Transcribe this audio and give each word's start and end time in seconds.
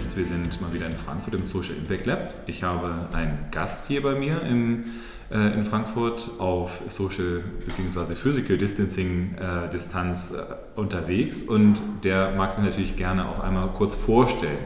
Finanzoptimist. 0.00 0.16
Wir 0.16 0.24
sind 0.24 0.60
mal 0.60 0.72
wieder 0.72 0.86
in 0.86 0.92
Frankfurt 0.92 1.34
im 1.34 1.44
Social 1.44 1.74
Impact 1.76 2.06
Lab. 2.06 2.34
Ich 2.46 2.62
habe 2.62 3.08
einen 3.12 3.46
Gast 3.50 3.86
hier 3.86 4.02
bei 4.02 4.14
mir 4.14 4.42
im, 4.42 4.84
äh, 5.30 5.54
in 5.54 5.64
Frankfurt 5.64 6.30
auf 6.38 6.80
Social 6.88 7.42
bzw. 7.66 8.14
Physical 8.14 8.56
Distancing 8.56 9.34
äh, 9.34 9.68
Distanz 9.70 10.32
äh, 10.32 10.78
unterwegs 10.78 11.42
und 11.42 11.80
der 12.04 12.32
mag 12.32 12.50
sich 12.52 12.64
natürlich 12.64 12.96
gerne 12.96 13.28
auch 13.28 13.40
einmal 13.40 13.68
kurz 13.68 13.94
vorstellen. 13.94 14.58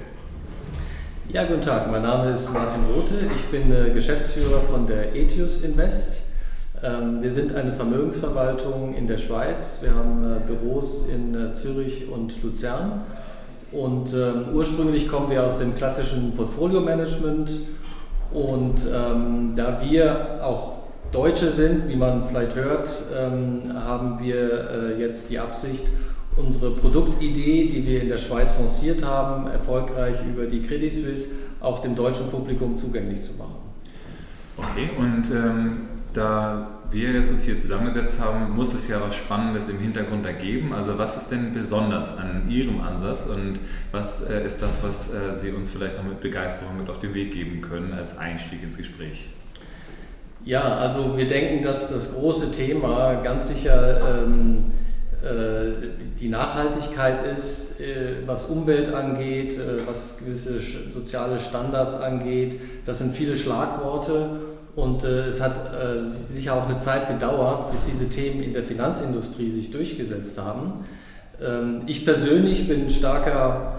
Ja, 1.28 1.44
guten 1.44 1.62
Tag. 1.62 1.90
Mein 1.90 2.02
Name 2.02 2.30
ist 2.30 2.52
Martin 2.52 2.84
Rote. 2.94 3.14
Ich 3.34 3.44
bin 3.46 3.72
äh, 3.72 3.90
Geschäftsführer 3.90 4.60
von 4.60 4.86
der 4.86 5.16
Etius 5.16 5.62
Invest. 5.62 6.28
Ähm, 6.82 7.22
wir 7.22 7.32
sind 7.32 7.54
eine 7.54 7.72
Vermögensverwaltung 7.72 8.94
in 8.94 9.06
der 9.06 9.18
Schweiz. 9.18 9.80
Wir 9.82 9.94
haben 9.94 10.24
äh, 10.24 10.38
Büros 10.46 11.08
in 11.08 11.34
äh, 11.34 11.54
Zürich 11.54 12.08
und 12.08 12.42
Luzern. 12.42 13.02
Und 13.74 14.12
ähm, 14.14 14.54
ursprünglich 14.54 15.08
kommen 15.08 15.30
wir 15.30 15.44
aus 15.44 15.58
dem 15.58 15.74
klassischen 15.74 16.34
Portfolio-Management. 16.36 17.50
Und 18.32 18.80
ähm, 18.92 19.52
da 19.56 19.80
wir 19.82 20.44
auch 20.44 20.74
Deutsche 21.10 21.50
sind, 21.50 21.88
wie 21.88 21.96
man 21.96 22.26
vielleicht 22.28 22.54
hört, 22.54 22.88
ähm, 23.16 23.72
haben 23.74 24.18
wir 24.20 24.70
äh, 24.70 25.00
jetzt 25.00 25.30
die 25.30 25.38
Absicht, 25.38 25.86
unsere 26.36 26.70
Produktidee, 26.70 27.68
die 27.68 27.86
wir 27.86 28.02
in 28.02 28.08
der 28.08 28.18
Schweiz 28.18 28.58
lanciert 28.58 29.04
haben, 29.04 29.46
erfolgreich 29.48 30.16
über 30.28 30.46
die 30.46 30.62
Credit 30.62 30.92
Suisse 30.92 31.30
auch 31.60 31.80
dem 31.80 31.94
deutschen 31.94 32.28
Publikum 32.28 32.76
zugänglich 32.76 33.22
zu 33.22 33.34
machen. 33.34 33.54
Okay, 34.56 34.90
und 34.98 35.30
ähm, 35.30 35.88
da 36.12 36.66
wir 36.94 37.12
jetzt 37.12 37.30
uns 37.30 37.44
hier 37.44 37.60
zusammengesetzt 37.60 38.20
haben, 38.20 38.54
muss 38.54 38.72
es 38.72 38.88
ja 38.88 39.00
was 39.00 39.16
Spannendes 39.16 39.68
im 39.68 39.78
Hintergrund 39.78 40.24
ergeben. 40.24 40.72
Also 40.72 40.96
was 40.96 41.16
ist 41.16 41.30
denn 41.30 41.52
besonders 41.52 42.16
an 42.16 42.48
Ihrem 42.48 42.80
Ansatz 42.80 43.26
und 43.26 43.58
was 43.90 44.22
äh, 44.22 44.44
ist 44.46 44.62
das, 44.62 44.82
was 44.82 45.12
äh, 45.12 45.34
Sie 45.36 45.50
uns 45.50 45.70
vielleicht 45.70 45.96
noch 45.96 46.04
mit 46.04 46.20
Begeisterung 46.20 46.78
mit 46.78 46.88
auf 46.88 47.00
den 47.00 47.12
Weg 47.12 47.32
geben 47.32 47.60
können 47.60 47.92
als 47.92 48.16
Einstieg 48.16 48.62
ins 48.62 48.78
Gespräch? 48.78 49.28
Ja, 50.44 50.76
also 50.76 51.16
wir 51.16 51.26
denken, 51.26 51.64
dass 51.64 51.90
das 51.90 52.14
große 52.14 52.52
Thema 52.52 53.14
ganz 53.22 53.48
sicher 53.48 54.24
ähm, 54.24 54.66
äh, 55.22 55.88
die 56.20 56.28
Nachhaltigkeit 56.28 57.24
ist, 57.34 57.80
äh, 57.80 58.26
was 58.26 58.44
Umwelt 58.44 58.92
angeht, 58.92 59.54
äh, 59.54 59.86
was 59.86 60.18
gewisse 60.18 60.60
soziale 60.92 61.40
Standards 61.40 61.98
angeht. 61.98 62.60
Das 62.84 62.98
sind 62.98 63.16
viele 63.16 63.36
Schlagworte 63.36 64.53
und 64.76 65.04
äh, 65.04 65.26
es 65.26 65.40
hat 65.40 65.54
äh, 65.72 66.04
sicher 66.04 66.54
auch 66.54 66.68
eine 66.68 66.78
Zeit 66.78 67.08
gedauert, 67.08 67.70
bis 67.70 67.84
diese 67.84 68.08
Themen 68.08 68.42
in 68.42 68.52
der 68.52 68.64
Finanzindustrie 68.64 69.50
sich 69.50 69.70
durchgesetzt 69.70 70.38
haben. 70.38 70.84
Ähm, 71.40 71.82
ich 71.86 72.04
persönlich 72.04 72.66
bin 72.66 72.90
starker 72.90 73.76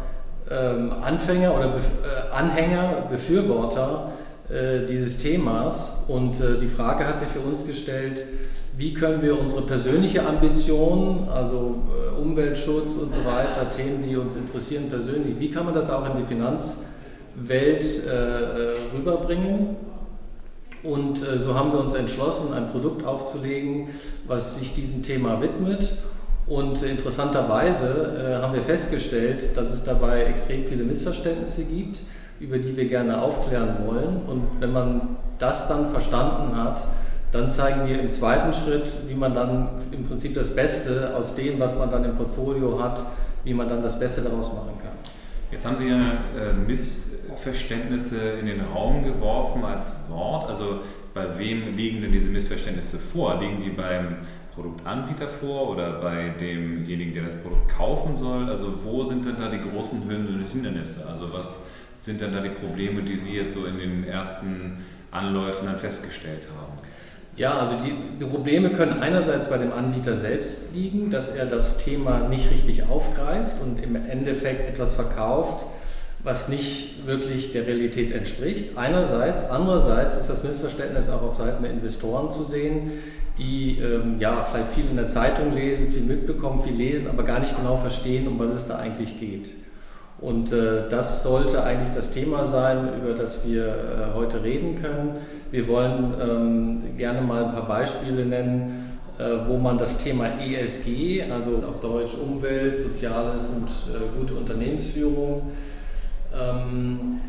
ähm, 0.50 0.92
Anfänger 0.92 1.56
oder 1.56 1.70
Bef 1.70 1.90
äh, 2.04 2.34
Anhänger, 2.34 3.08
Befürworter 3.12 4.14
äh, 4.50 4.86
dieses 4.86 5.18
Themas. 5.18 6.04
Und 6.08 6.40
äh, 6.40 6.58
die 6.62 6.68
Frage 6.68 7.06
hat 7.06 7.20
sich 7.20 7.28
für 7.28 7.40
uns 7.40 7.68
gestellt, 7.68 8.24
wie 8.78 8.94
können 8.94 9.22
wir 9.22 9.40
unsere 9.40 9.64
persönliche 9.64 10.26
Ambition, 10.26 11.28
also 11.30 11.84
äh, 11.90 12.22
Umweltschutz 12.22 12.96
und 12.96 13.14
so 13.14 13.26
weiter, 13.26 13.70
Themen, 13.70 14.02
die 14.02 14.16
uns 14.16 14.38
interessieren 14.38 14.86
persönlich, 14.90 15.40
wie 15.40 15.50
kann 15.50 15.66
man 15.66 15.74
das 15.74 15.90
auch 15.90 16.10
in 16.14 16.22
die 16.22 16.28
Finanzwelt 16.28 17.86
rüberbringen? 18.96 19.76
Und 20.86 21.22
äh, 21.22 21.40
so 21.40 21.56
haben 21.56 21.72
wir 21.72 21.80
uns 21.80 21.94
entschlossen, 21.96 22.54
ein 22.54 22.70
Produkt 22.72 23.06
aufzulegen, 23.06 23.90
was 24.28 24.60
sich 24.60 24.74
diesem 24.74 25.02
Thema 25.02 25.42
widmet. 25.42 25.98
Und 26.48 26.84
interessanterweise 26.84 28.38
äh, 28.40 28.42
haben 28.42 28.54
wir 28.54 28.62
festgestellt, 28.62 29.58
dass 29.58 29.74
es 29.74 29.84
dabei 29.84 30.24
extrem 30.26 30.64
viele 30.66 30.84
Missverständnisse 30.84 31.64
gibt, 31.64 32.00
über 32.40 32.60
die 32.60 32.78
wir 32.78 32.86
gerne 32.86 33.22
aufklären 33.22 33.78
wollen. 33.86 34.22
Und 34.28 34.44
wenn 34.60 34.72
man 34.72 35.18
das 35.40 35.68
dann 35.68 35.92
verstanden 35.92 36.56
hat, 36.56 36.86
dann 37.32 37.50
zeigen 37.50 37.88
wir 37.88 38.00
im 38.00 38.10
zweiten 38.10 38.54
Schritt, 38.54 38.90
wie 39.08 39.16
man 39.16 39.34
dann 39.34 39.70
im 39.92 40.06
Prinzip 40.06 40.36
das 40.36 40.56
Beste 40.56 41.16
aus 41.16 41.36
dem, 41.36 41.60
was 41.60 41.78
man 41.78 41.90
dann 41.90 42.06
im 42.06 42.16
Portfolio 42.16 42.82
hat, 42.82 43.02
wie 43.44 43.54
man 43.54 43.68
dann 43.68 43.82
das 43.82 44.00
Beste 44.00 44.22
daraus 44.22 44.54
machen 44.54 44.74
kann. 44.82 44.94
Jetzt 45.52 45.66
haben 45.66 45.78
Sie 45.78 45.88
ja 45.88 46.00
äh, 46.00 46.54
Missverständnisse 47.46 48.32
in 48.40 48.48
den 48.48 48.62
Raum 48.62 49.04
geworfen 49.04 49.64
als 49.64 49.92
Wort. 50.10 50.48
Also 50.48 50.80
bei 51.14 51.38
wem 51.38 51.76
liegen 51.76 52.02
denn 52.02 52.12
diese 52.12 52.30
Missverständnisse 52.30 52.98
vor? 52.98 53.40
Liegen 53.40 53.62
die 53.62 53.70
beim 53.70 54.18
Produktanbieter 54.54 55.28
vor 55.28 55.70
oder 55.70 56.00
bei 56.02 56.30
demjenigen, 56.40 57.14
der 57.14 57.24
das 57.24 57.42
Produkt 57.42 57.70
kaufen 57.70 58.16
soll? 58.16 58.50
Also 58.50 58.84
wo 58.84 59.04
sind 59.04 59.26
denn 59.26 59.36
da 59.38 59.50
die 59.50 59.62
großen 59.62 60.10
Hürden 60.10 60.44
und 60.44 60.52
Hindernisse? 60.52 61.08
Also 61.08 61.32
was 61.32 61.62
sind 61.98 62.22
denn 62.22 62.34
da 62.34 62.42
die 62.42 62.50
Probleme, 62.50 63.04
die 63.04 63.18
Sie 63.18 63.36
jetzt 63.36 63.54
so 63.54 63.66
in 63.66 63.78
den 63.78 64.04
ersten 64.06 64.84
Anläufen 65.12 65.68
dann 65.68 65.78
festgestellt 65.78 66.48
haben? 66.58 66.74
Ja, 67.38 67.60
also 67.60 67.76
die, 67.86 67.94
die, 68.18 68.26
Probleme 68.26 68.70
können 68.70 69.02
einerseits 69.04 69.50
bei 69.50 69.58
dem 69.58 69.74
Anbieter 69.74 70.16
selbst 70.16 70.74
liegen, 70.74 71.10
dass 71.10 71.36
er 71.36 71.46
das 71.46 71.80
Thema 71.80 72.30
nicht 72.30 72.50
richtig 72.50 72.88
aufgreift 72.88 73.58
und 73.62 73.78
im 73.84 73.98
Endeffekt 73.98 74.70
etwas 74.70 74.96
verkauft, 74.96 75.66
was 76.26 76.50
nicht 76.50 77.06
wirklich 77.06 77.54
der 77.54 77.68
Realität 77.68 78.12
entspricht. 78.12 78.78
Einerseits, 78.78 79.50
andererseits 79.50 80.18
ist 80.18 80.30
das 80.30 80.44
Missverständnis 80.44 81.10
auch 81.10 81.22
auf 81.22 81.36
Seiten 81.36 81.62
der 81.64 81.72
Investoren 81.72 82.32
zu 82.32 82.44
sehen, 82.44 82.94
die 83.38 83.78
ähm, 83.78 84.16
ja 84.20 84.44
vielleicht 84.44 84.70
viel 84.70 84.86
in 84.90 84.96
der 84.96 85.06
Zeitung 85.06 85.54
lesen, 85.54 85.94
viel 85.94 86.02
mitbekommen, 86.02 86.64
viel 86.64 86.74
lesen, 86.74 87.08
aber 87.08 87.24
gar 87.24 87.40
nicht 87.40 87.56
genau 87.56 87.78
verstehen, 87.78 88.28
um 88.28 88.40
was 88.40 88.54
es 88.54 88.66
da 88.66 88.78
eigentlich 88.78 89.20
geht. 89.20 89.52
Und 90.20 90.52
äh, 90.52 90.90
das 90.90 91.22
sollte 91.22 91.64
eigentlich 91.64 91.92
das 91.92 92.10
Thema 92.10 92.46
sein, 92.46 92.90
über 93.00 93.14
das 93.14 93.46
wir 93.46 93.68
äh, 93.68 94.16
heute 94.16 94.44
reden 94.44 94.82
können. 94.82 95.18
Wir 95.52 95.68
wollen 95.68 96.14
ähm, 96.20 96.98
gerne 96.98 97.22
mal 97.22 97.46
ein 97.46 97.52
paar 97.52 97.68
Beispiele 97.68 98.26
nennen, 98.26 98.98
äh, 99.20 99.48
wo 99.48 99.58
man 99.58 99.78
das 99.78 100.00
Thema 100.00 100.40
ESG, 100.40 101.24
also 101.32 101.58
auf 101.58 101.82
Deutsch 101.82 102.16
Umwelt, 102.16 102.76
Soziales 102.76 103.50
und 103.50 103.68
äh, 103.94 104.18
gute 104.18 104.34
Unternehmensführung, 104.34 105.52
ähm, 106.40 107.20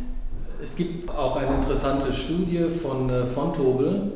es 0.63 0.77
gibt 0.77 1.11
auch 1.11 1.37
eine 1.37 1.57
interessante 1.57 2.13
Studie 2.13 2.65
von 2.65 3.11
äh, 3.11 3.27
Fontobel, 3.27 4.13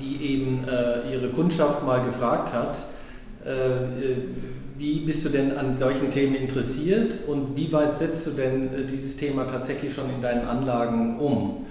die 0.00 0.32
eben 0.32 0.64
äh, 0.68 1.12
ihre 1.12 1.28
Kundschaft 1.28 1.84
mal 1.84 2.04
gefragt 2.04 2.52
hat, 2.52 2.78
wie 4.82 5.00
bist 5.00 5.24
du 5.24 5.28
denn 5.28 5.56
an 5.56 5.78
solchen 5.78 6.10
Themen 6.10 6.34
interessiert 6.34 7.18
und 7.26 7.56
wie 7.56 7.72
weit 7.72 7.96
setzt 7.96 8.26
du 8.26 8.30
denn 8.32 8.74
äh, 8.74 8.84
dieses 8.84 9.16
Thema 9.16 9.46
tatsächlich 9.46 9.94
schon 9.94 10.10
in 10.10 10.20
deinen 10.20 10.46
Anlagen 10.46 11.20
um? 11.20 11.66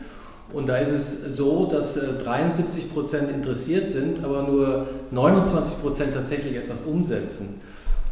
Und 0.53 0.67
da 0.67 0.77
ist 0.77 0.91
es 0.91 1.35
so, 1.35 1.65
dass 1.65 1.95
73 1.95 2.83
äh, 2.83 2.87
Prozent 2.87 3.29
interessiert 3.29 3.89
sind, 3.89 4.23
aber 4.23 4.43
nur 4.43 4.87
29 5.11 5.81
Prozent 5.81 6.13
tatsächlich 6.13 6.55
etwas 6.55 6.83
umsetzen. 6.83 7.61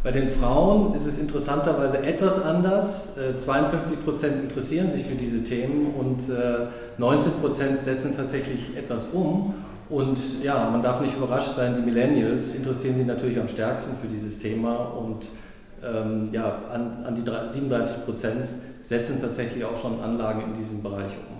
Bei 0.02 0.12
den 0.12 0.30
Frauen 0.30 0.94
ist 0.94 1.06
es 1.06 1.20
interessanterweise 1.20 2.02
etwas 2.04 2.42
anders. 2.42 3.16
52 3.38 3.98
äh, 3.98 4.02
Prozent 4.02 4.42
interessieren 4.42 4.90
sich 4.90 5.04
für 5.04 5.16
diese 5.16 5.44
Themen 5.44 5.94
und 5.94 6.24
19 6.98 7.34
Prozent 7.42 7.80
setzen 7.80 8.16
tatsächlich 8.16 8.78
etwas 8.78 9.10
um. 9.10 9.54
Und 9.90 10.44
ja, 10.44 10.70
man 10.70 10.84
darf 10.84 11.02
nicht 11.02 11.18
überrascht 11.18 11.56
sein, 11.56 11.76
die 11.76 11.82
Millennials 11.82 12.56
interessieren 12.56 12.96
sich 12.96 13.08
natürlich 13.08 13.40
am 13.40 13.48
stärksten 13.48 13.98
für 13.98 14.08
dieses 14.08 14.38
Thema 14.40 14.76
und 14.76 15.26
ähm, 15.84 16.30
ja, 16.32 16.62
an, 16.72 17.06
an 17.06 17.16
die 17.16 17.22
37 17.22 18.06
Prozent 18.06 18.48
setzen 18.82 19.20
tatsächlich 19.20 19.66
auch 19.66 19.76
schon 19.76 20.00
Anlagen 20.00 20.44
in 20.44 20.54
diesem 20.54 20.84
Bereich 20.84 21.12
um. 21.12 21.40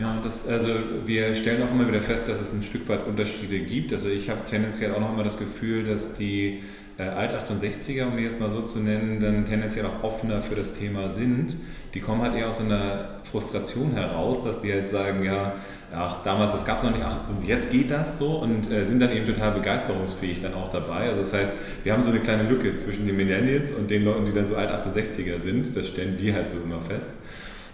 Ja, 0.00 0.16
das, 0.22 0.48
also 0.48 0.68
wir 1.04 1.34
stellen 1.34 1.62
auch 1.62 1.72
immer 1.72 1.86
wieder 1.88 2.00
fest, 2.00 2.28
dass 2.28 2.40
es 2.40 2.54
ein 2.54 2.62
Stück 2.62 2.88
weit 2.88 3.06
Unterschiede 3.06 3.58
gibt. 3.60 3.92
Also 3.92 4.08
ich 4.08 4.30
habe 4.30 4.40
tendenziell 4.48 4.94
auch 4.94 5.00
noch 5.00 5.12
immer 5.12 5.24
das 5.24 5.38
Gefühl, 5.38 5.84
dass 5.84 6.14
die 6.14 6.62
äh, 7.00 7.08
Alt-68er, 7.08 8.06
um 8.06 8.16
die 8.16 8.24
jetzt 8.24 8.38
mal 8.38 8.50
so 8.50 8.62
zu 8.62 8.80
nennen, 8.80 9.20
dann 9.20 9.44
tendenziell 9.44 9.86
auch 9.86 10.04
offener 10.04 10.42
für 10.42 10.54
das 10.54 10.74
Thema 10.74 11.08
sind. 11.08 11.56
Die 11.94 12.00
kommen 12.00 12.22
halt 12.22 12.34
eher 12.34 12.48
aus 12.48 12.58
so 12.58 12.64
einer 12.64 13.18
Frustration 13.30 13.92
heraus, 13.92 14.44
dass 14.44 14.60
die 14.60 14.72
halt 14.72 14.88
sagen, 14.88 15.24
ja, 15.24 15.54
ach, 15.92 16.22
damals, 16.22 16.52
das 16.52 16.64
gab 16.64 16.78
es 16.78 16.84
noch 16.84 16.92
nicht, 16.92 17.04
ach, 17.04 17.16
und 17.28 17.46
jetzt 17.46 17.70
geht 17.70 17.90
das 17.90 18.18
so 18.18 18.38
und 18.38 18.70
äh, 18.70 18.84
sind 18.84 19.00
dann 19.00 19.10
eben 19.12 19.26
total 19.26 19.52
begeisterungsfähig 19.52 20.42
dann 20.42 20.54
auch 20.54 20.68
dabei. 20.68 21.08
Also 21.08 21.20
das 21.20 21.32
heißt, 21.32 21.52
wir 21.82 21.92
haben 21.92 22.02
so 22.02 22.10
eine 22.10 22.20
kleine 22.20 22.48
Lücke 22.48 22.76
zwischen 22.76 23.06
den 23.06 23.16
Millennials 23.16 23.72
und 23.72 23.90
den 23.90 24.04
Leuten, 24.04 24.26
die 24.26 24.32
dann 24.32 24.46
so 24.46 24.56
Alt-68er 24.56 25.38
sind. 25.38 25.74
Das 25.74 25.88
stellen 25.88 26.16
wir 26.18 26.34
halt 26.34 26.50
so 26.50 26.58
immer 26.58 26.82
fest. 26.82 27.12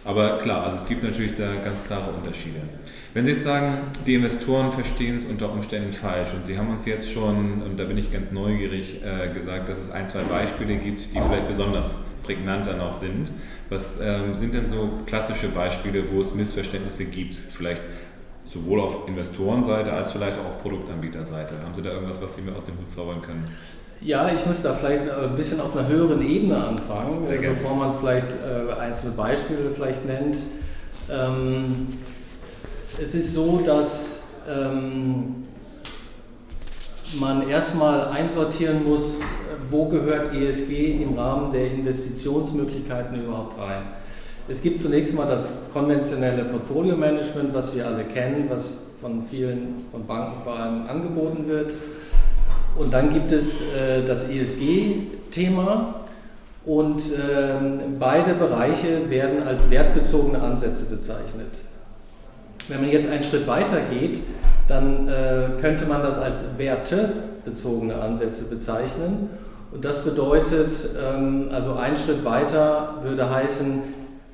Aber 0.06 0.38
klar, 0.38 0.62
also 0.62 0.78
es 0.78 0.86
gibt 0.86 1.02
natürlich 1.02 1.34
da 1.34 1.46
ganz 1.64 1.82
klare 1.84 2.12
Unterschiede. 2.12 2.60
Wenn 3.12 3.26
Sie 3.26 3.32
jetzt 3.32 3.42
sagen, 3.42 3.78
die 4.06 4.14
Investoren 4.14 4.70
verstehen 4.70 5.16
es 5.16 5.24
unter 5.24 5.50
Umständen 5.50 5.92
falsch 5.92 6.28
und 6.32 6.46
Sie 6.46 6.56
haben 6.56 6.70
uns 6.70 6.86
jetzt 6.86 7.10
schon, 7.10 7.60
und 7.62 7.76
da 7.76 7.84
bin 7.84 7.98
ich 7.98 8.12
ganz 8.12 8.30
neugierig, 8.30 9.02
äh, 9.04 9.28
gesagt, 9.34 9.68
dass 9.68 9.78
es 9.78 9.90
ein, 9.90 10.06
zwei 10.06 10.22
Beispiele 10.22 10.76
gibt, 10.76 11.00
die 11.12 11.20
vielleicht 11.20 11.48
besonders 11.48 11.96
prägnant 12.22 12.68
dann 12.68 12.80
auch 12.80 12.92
sind. 12.92 13.32
Was 13.68 13.98
ähm, 14.00 14.32
sind 14.32 14.54
denn 14.54 14.66
so 14.66 14.90
klassische 15.06 15.48
Beispiele, 15.48 16.04
wo 16.12 16.20
es 16.20 16.36
Missverständnisse 16.36 17.06
gibt? 17.06 17.34
Vielleicht 17.34 17.82
sowohl 18.44 18.78
auf 18.80 19.08
Investorenseite 19.08 19.92
als 19.92 20.12
vielleicht 20.12 20.38
auch 20.38 20.46
auf 20.46 20.62
Produktanbieterseite. 20.62 21.54
Haben 21.64 21.74
Sie 21.74 21.82
da 21.82 21.90
irgendwas, 21.90 22.22
was 22.22 22.36
Sie 22.36 22.42
mir 22.42 22.54
aus 22.54 22.64
dem 22.64 22.78
Hut 22.78 22.88
zaubern 22.88 23.22
können? 23.22 23.50
Ja, 24.02 24.31
ich 24.34 24.44
muss 24.44 24.62
da 24.62 24.75
vielleicht 24.75 25.10
ein 25.10 25.34
bisschen 25.37 25.60
auf 25.60 25.76
einer 25.76 25.88
höheren 25.88 26.20
Ebene 26.20 26.56
anfangen, 26.56 27.26
bevor 27.26 27.76
man 27.76 27.98
vielleicht 27.98 28.28
äh, 28.28 28.78
einzelne 28.78 29.12
Beispiele 29.12 29.70
vielleicht 29.75 30.04
nennt. 30.04 30.37
Ähm, 31.10 31.98
es 33.02 33.14
ist 33.14 33.32
so, 33.32 33.62
dass 33.64 34.25
ähm, 34.48 35.37
man 37.19 37.48
erstmal 37.48 38.08
einsortieren 38.08 38.84
muss, 38.84 39.20
wo 39.70 39.87
gehört 39.87 40.34
ESG 40.34 41.02
im 41.02 41.19
Rahmen 41.19 41.50
der 41.50 41.72
Investitionsmöglichkeiten 41.72 43.25
überhaupt 43.25 43.58
rein. 43.58 43.82
Es 44.46 44.62
gibt 44.62 44.81
zunächst 44.81 45.14
mal 45.14 45.26
das 45.26 45.62
konventionelle 45.72 46.44
Portfolio-Management, 46.44 47.54
was 47.54 47.75
wir 47.75 47.87
alle 47.87 48.04
kennen, 48.04 48.46
was 48.50 48.75
von 49.00 49.25
vielen 49.25 49.84
von 49.90 50.06
Banken 50.06 50.42
vor 50.42 50.56
allem 50.56 50.87
angeboten 50.87 51.49
wird. 51.49 51.75
Und 52.78 52.93
dann 52.93 53.12
gibt 53.12 53.32
es 53.32 53.61
äh, 53.61 54.05
das 54.06 54.28
ESG-Thema 54.28 56.02
und 56.64 57.00
äh, 57.00 57.14
beide 57.99 58.34
Bereiche 58.34 59.08
werden 59.08 59.43
als 59.46 59.70
wertbezogene 59.70 60.43
Ansätze 60.43 60.87
bezeichnet. 60.87 61.58
Wenn 62.69 62.81
man 62.81 62.90
jetzt 62.90 63.08
einen 63.08 63.23
Schritt 63.23 63.46
weiter 63.46 63.78
geht, 63.90 64.20
dann 64.69 65.08
äh, 65.08 65.61
könnte 65.61 65.87
man 65.87 66.02
das 66.02 66.19
als 66.19 66.44
wertebezogene 66.58 67.94
Ansätze 67.94 68.44
bezeichnen. 68.46 69.31
Und 69.73 69.84
das 69.84 70.05
bedeutet, 70.05 70.70
ähm, 71.00 71.49
also 71.52 71.75
ein 71.75 71.96
Schritt 71.96 72.25
weiter 72.25 72.96
würde 73.02 73.31
heißen, 73.31 73.82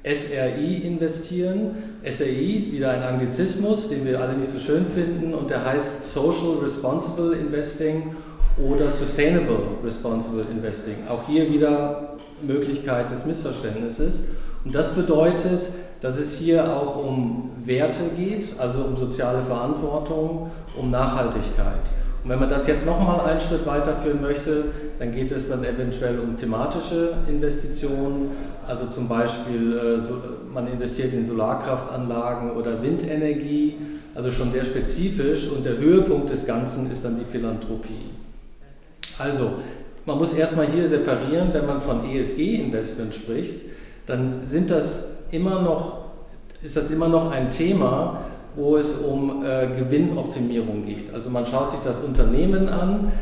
SRI 0.04 0.78
investieren. 0.78 1.76
SRI 2.02 2.56
ist 2.56 2.72
wieder 2.72 2.90
ein 2.90 3.02
Anglizismus, 3.02 3.88
den 3.88 4.04
wir 4.04 4.20
alle 4.20 4.34
nicht 4.34 4.50
so 4.50 4.58
schön 4.58 4.84
finden 4.84 5.32
und 5.32 5.50
der 5.50 5.64
heißt 5.64 6.12
Social 6.12 6.58
Responsible 6.60 7.36
Investing 7.36 8.16
oder 8.56 8.90
Sustainable 8.90 9.58
Responsible 9.84 10.44
Investing. 10.50 10.94
Auch 11.08 11.26
hier 11.26 11.50
wieder 11.50 12.16
Möglichkeit 12.42 13.10
des 13.10 13.24
Missverständnisses. 13.24 14.28
Und 14.64 14.74
das 14.74 14.94
bedeutet, 14.94 15.70
dass 16.00 16.18
es 16.18 16.36
hier 16.36 16.64
auch 16.64 16.96
um 16.96 17.50
Werte 17.64 18.04
geht, 18.16 18.54
also 18.58 18.80
um 18.80 18.96
soziale 18.96 19.42
Verantwortung, 19.42 20.50
um 20.76 20.90
Nachhaltigkeit. 20.90 21.90
Und 22.22 22.30
wenn 22.30 22.38
man 22.38 22.50
das 22.50 22.68
jetzt 22.68 22.86
nochmal 22.86 23.20
einen 23.20 23.40
Schritt 23.40 23.66
weiterführen 23.66 24.20
möchte, 24.20 24.66
dann 24.98 25.12
geht 25.12 25.32
es 25.32 25.48
dann 25.48 25.64
eventuell 25.64 26.20
um 26.20 26.36
thematische 26.36 27.14
Investitionen, 27.28 28.30
also 28.66 28.86
zum 28.86 29.08
Beispiel 29.08 29.76
äh, 29.76 30.52
man 30.52 30.68
investiert 30.68 31.12
in 31.14 31.24
Solarkraftanlagen 31.24 32.52
oder 32.52 32.80
Windenergie, 32.80 33.76
also 34.14 34.30
schon 34.30 34.52
sehr 34.52 34.64
spezifisch 34.64 35.50
und 35.50 35.64
der 35.64 35.78
Höhepunkt 35.78 36.30
des 36.30 36.46
Ganzen 36.46 36.90
ist 36.92 37.04
dann 37.04 37.18
die 37.18 37.24
Philanthropie. 37.24 38.11
Also, 39.18 39.52
man 40.04 40.18
muss 40.18 40.34
erstmal 40.34 40.66
hier 40.66 40.86
separieren, 40.86 41.50
wenn 41.52 41.66
man 41.66 41.80
von 41.80 42.10
ESG-Investment 42.10 43.14
spricht, 43.14 43.66
dann 44.06 44.32
sind 44.44 44.70
das 44.70 45.18
immer 45.30 45.62
noch, 45.62 46.06
ist 46.62 46.76
das 46.76 46.90
immer 46.90 47.08
noch 47.08 47.30
ein 47.30 47.50
Thema, 47.50 48.24
wo 48.56 48.76
es 48.76 48.92
um 48.92 49.44
äh, 49.44 49.68
Gewinnoptimierung 49.78 50.84
geht. 50.84 51.14
Also 51.14 51.30
man 51.30 51.46
schaut 51.46 51.70
sich 51.70 51.80
das 51.80 51.98
Unternehmen 51.98 52.68
an, 52.68 53.12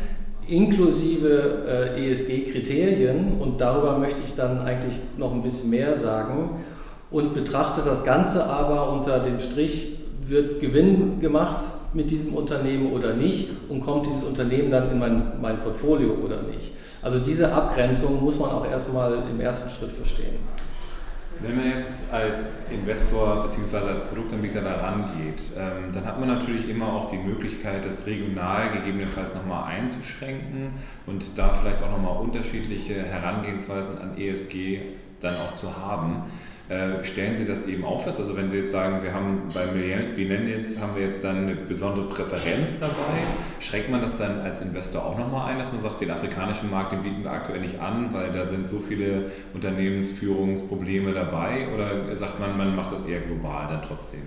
inklusive 0.47 1.95
äh, 1.97 2.11
ESG-Kriterien 2.11 3.39
und 3.39 3.61
darüber 3.61 3.99
möchte 3.99 4.23
ich 4.27 4.35
dann 4.35 4.63
eigentlich 4.63 4.95
noch 5.17 5.33
ein 5.33 5.43
bisschen 5.43 5.71
mehr 5.71 5.97
sagen 5.97 6.63
und 7.11 7.35
betrachtet 7.35 7.87
das 7.87 8.05
Ganze 8.05 8.45
aber 8.47 8.93
unter 8.93 9.21
dem 9.21 9.39
Strich, 9.39 9.99
wird 10.27 10.61
Gewinn 10.61 11.21
gemacht 11.21 11.63
mit 11.93 12.11
diesem 12.11 12.35
Unternehmen 12.35 12.93
oder 12.93 13.15
nicht 13.15 13.49
und 13.69 13.81
kommt 13.81 14.07
dieses 14.07 14.23
Unternehmen 14.23 14.71
dann 14.71 14.91
in 14.91 14.99
mein, 14.99 15.41
mein 15.41 15.61
Portfolio 15.61 16.15
oder 16.15 16.43
nicht. 16.43 16.73
Also 17.03 17.19
diese 17.19 17.53
Abgrenzung 17.53 18.23
muss 18.23 18.39
man 18.39 18.51
auch 18.51 18.69
erstmal 18.71 19.23
im 19.31 19.41
ersten 19.41 19.71
Schritt 19.71 19.93
verstehen. 19.93 20.39
Wenn 21.43 21.57
man 21.57 21.79
jetzt 21.79 22.13
als 22.13 22.51
Investor 22.71 23.45
bzw. 23.45 23.89
als 23.89 24.01
Produktanbieter 24.09 24.61
da 24.61 24.75
rangeht, 24.75 25.41
ähm, 25.57 25.91
dann 25.91 26.05
hat 26.05 26.21
man 26.21 26.29
natürlich 26.29 26.69
immer 26.69 26.93
auch 26.93 27.09
die 27.09 27.17
Möglichkeit, 27.17 27.87
das 27.87 28.05
regional 28.05 28.71
gegebenenfalls 28.73 29.35
nochmal 29.35 29.65
einzuschränken 29.73 30.73
und 31.07 31.39
da 31.39 31.55
vielleicht 31.55 31.83
auch 31.83 31.91
nochmal 31.91 32.21
unterschiedliche 32.21 33.03
Herangehensweisen 33.03 33.97
an 33.99 34.19
ESG 34.19 34.83
dann 35.21 35.35
auch 35.37 35.55
zu 35.55 35.75
haben. 35.79 36.25
Äh, 36.71 37.05
stellen 37.05 37.35
Sie 37.35 37.45
das 37.45 37.67
eben 37.67 37.85
auch 37.85 38.05
fest? 38.05 38.21
Also 38.21 38.37
wenn 38.37 38.49
Sie 38.53 38.59
jetzt 38.59 38.71
sagen, 38.71 39.03
wir 39.03 39.13
haben 39.13 39.49
bei 39.53 39.67
Millennials 39.67 40.81
haben 40.81 40.95
wir 40.95 41.05
jetzt 41.05 41.25
dann 41.25 41.39
eine 41.39 41.57
besondere 41.57 42.09
Präferenz 42.09 42.79
dabei, 42.79 42.95
schreckt 43.59 43.91
man 43.91 44.01
das 44.01 44.17
dann 44.17 44.39
als 44.39 44.63
Investor 44.63 45.05
auch 45.05 45.19
nochmal 45.19 45.51
ein, 45.51 45.59
dass 45.59 45.73
man 45.73 45.83
sagt, 45.83 46.01
den 46.01 46.13
afrikanischen 46.13 46.71
Markt, 46.71 46.93
den 46.93 47.03
bieten 47.03 47.25
wir 47.25 47.33
aktuell 47.33 47.61
nicht 47.61 47.81
an, 47.81 48.15
weil 48.15 48.31
da 48.31 48.45
sind 48.45 48.69
so 48.69 48.79
viele 48.79 49.33
Unternehmensführungsprobleme 49.53 51.13
dabei 51.13 51.67
oder 51.75 52.15
sagt 52.15 52.39
man, 52.39 52.57
man 52.57 52.77
macht 52.77 52.93
das 52.93 53.05
eher 53.05 53.19
global 53.19 53.67
dann 53.67 53.83
trotzdem? 53.83 54.23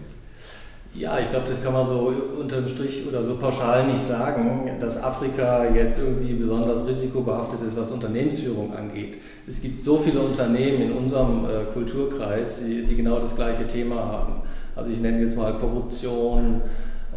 Ja, 0.95 1.17
ich 1.17 1.31
glaube, 1.31 1.47
das 1.47 1.63
kann 1.63 1.73
man 1.73 1.87
so 1.87 2.13
unterm 2.39 2.67
Strich 2.67 3.07
oder 3.07 3.23
so 3.23 3.35
pauschal 3.37 3.87
nicht 3.87 4.03
sagen, 4.03 4.69
dass 4.79 5.01
Afrika 5.01 5.65
jetzt 5.73 5.97
irgendwie 5.97 6.33
besonders 6.33 6.85
risikobehaftet 6.85 7.63
ist, 7.63 7.75
was 7.75 7.89
Unternehmensführung 7.89 8.75
angeht. 8.75 9.17
Es 9.47 9.59
gibt 9.59 9.79
so 9.79 9.97
viele 9.97 10.19
Unternehmen 10.19 10.83
in 10.83 10.91
unserem 10.91 11.45
äh, 11.45 11.63
Kulturkreis, 11.73 12.63
die, 12.63 12.85
die, 12.85 12.95
genau 12.95 13.19
das 13.19 13.35
gleiche 13.35 13.65
Thema 13.65 13.95
haben. 13.95 14.33
Also 14.75 14.91
ich 14.91 14.99
nenne 14.99 15.19
jetzt 15.19 15.35
mal 15.35 15.53
Korruption, 15.55 16.61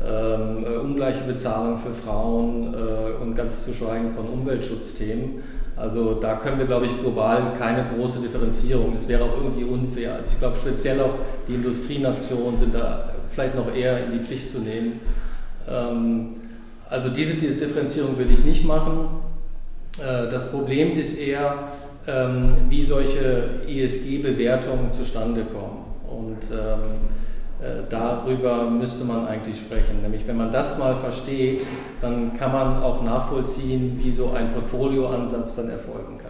ähm, 0.03 0.65
äh, 0.65 0.79
ungleiche 0.79 1.25
Bezahlung 1.25 1.77
für 1.77 1.93
Frauen 1.93 2.73
äh, 2.73 3.23
und 3.23 3.35
ganz 3.35 3.67
zu 3.67 3.75
schweigen 3.75 4.11
von 4.11 4.27
Umweltschutzthemen. 4.27 5.43
Also 5.77 6.15
da 6.15 6.37
können 6.37 6.59
wir, 6.59 6.65
glaube 6.65 6.87
ich, 6.87 6.99
global 6.99 7.53
keine 7.59 7.85
große 7.95 8.21
Differenzierung. 8.21 8.95
Das 8.95 9.07
wäre 9.07 9.25
auch 9.25 9.37
irgendwie 9.37 9.65
unfair. 9.65 10.15
Also 10.15 10.31
ich 10.33 10.39
glaube, 10.39 10.57
speziell 10.57 10.99
auch 11.03 11.19
die 11.47 11.57
Industrienationen 11.57 12.57
sind 12.57 12.75
da 12.75 13.11
vielleicht 13.37 13.55
noch 13.55 13.75
eher 13.75 14.03
in 14.03 14.13
die 14.13 14.19
Pflicht 14.19 14.49
zu 14.49 14.61
nehmen. 14.61 15.01
Ähm, 15.69 16.37
also 16.89 17.11
diese 17.11 17.35
Differenzierung 17.35 18.19
will 18.19 18.31
ich 18.31 18.43
nicht 18.45 18.65
machen. 18.65 19.09
Äh, 19.99 20.31
das 20.31 20.51
Problem 20.51 20.97
ist 20.97 21.19
eher, 21.19 21.69
ähm, 22.07 22.57
wie 22.71 22.83
solche 22.83 23.61
ESG-Bewertungen 23.69 24.91
zustande 24.91 25.45
kommen. 25.45 25.85
Und 26.09 26.51
ähm, 26.51 27.11
äh, 27.61 27.83
darüber 27.91 28.71
müsste 28.71 29.05
man 29.05 29.27
eigentlich 29.27 29.59
sprechen. 29.59 30.01
Nämlich 30.01 30.27
wenn 30.27 30.39
man 30.39 30.51
das 30.51 30.79
mal 30.79 30.97
versteht, 30.97 31.67
dann 32.01 32.39
kann 32.39 32.53
man 32.53 32.83
auch 32.83 33.03
nachvollziehen, 33.03 34.01
wie 34.03 34.11
so 34.11 34.33
ein 34.33 34.51
Portfolioansatz 34.55 35.57
dann 35.57 35.69
erfolgen 35.69 36.17
kann. 36.17 36.26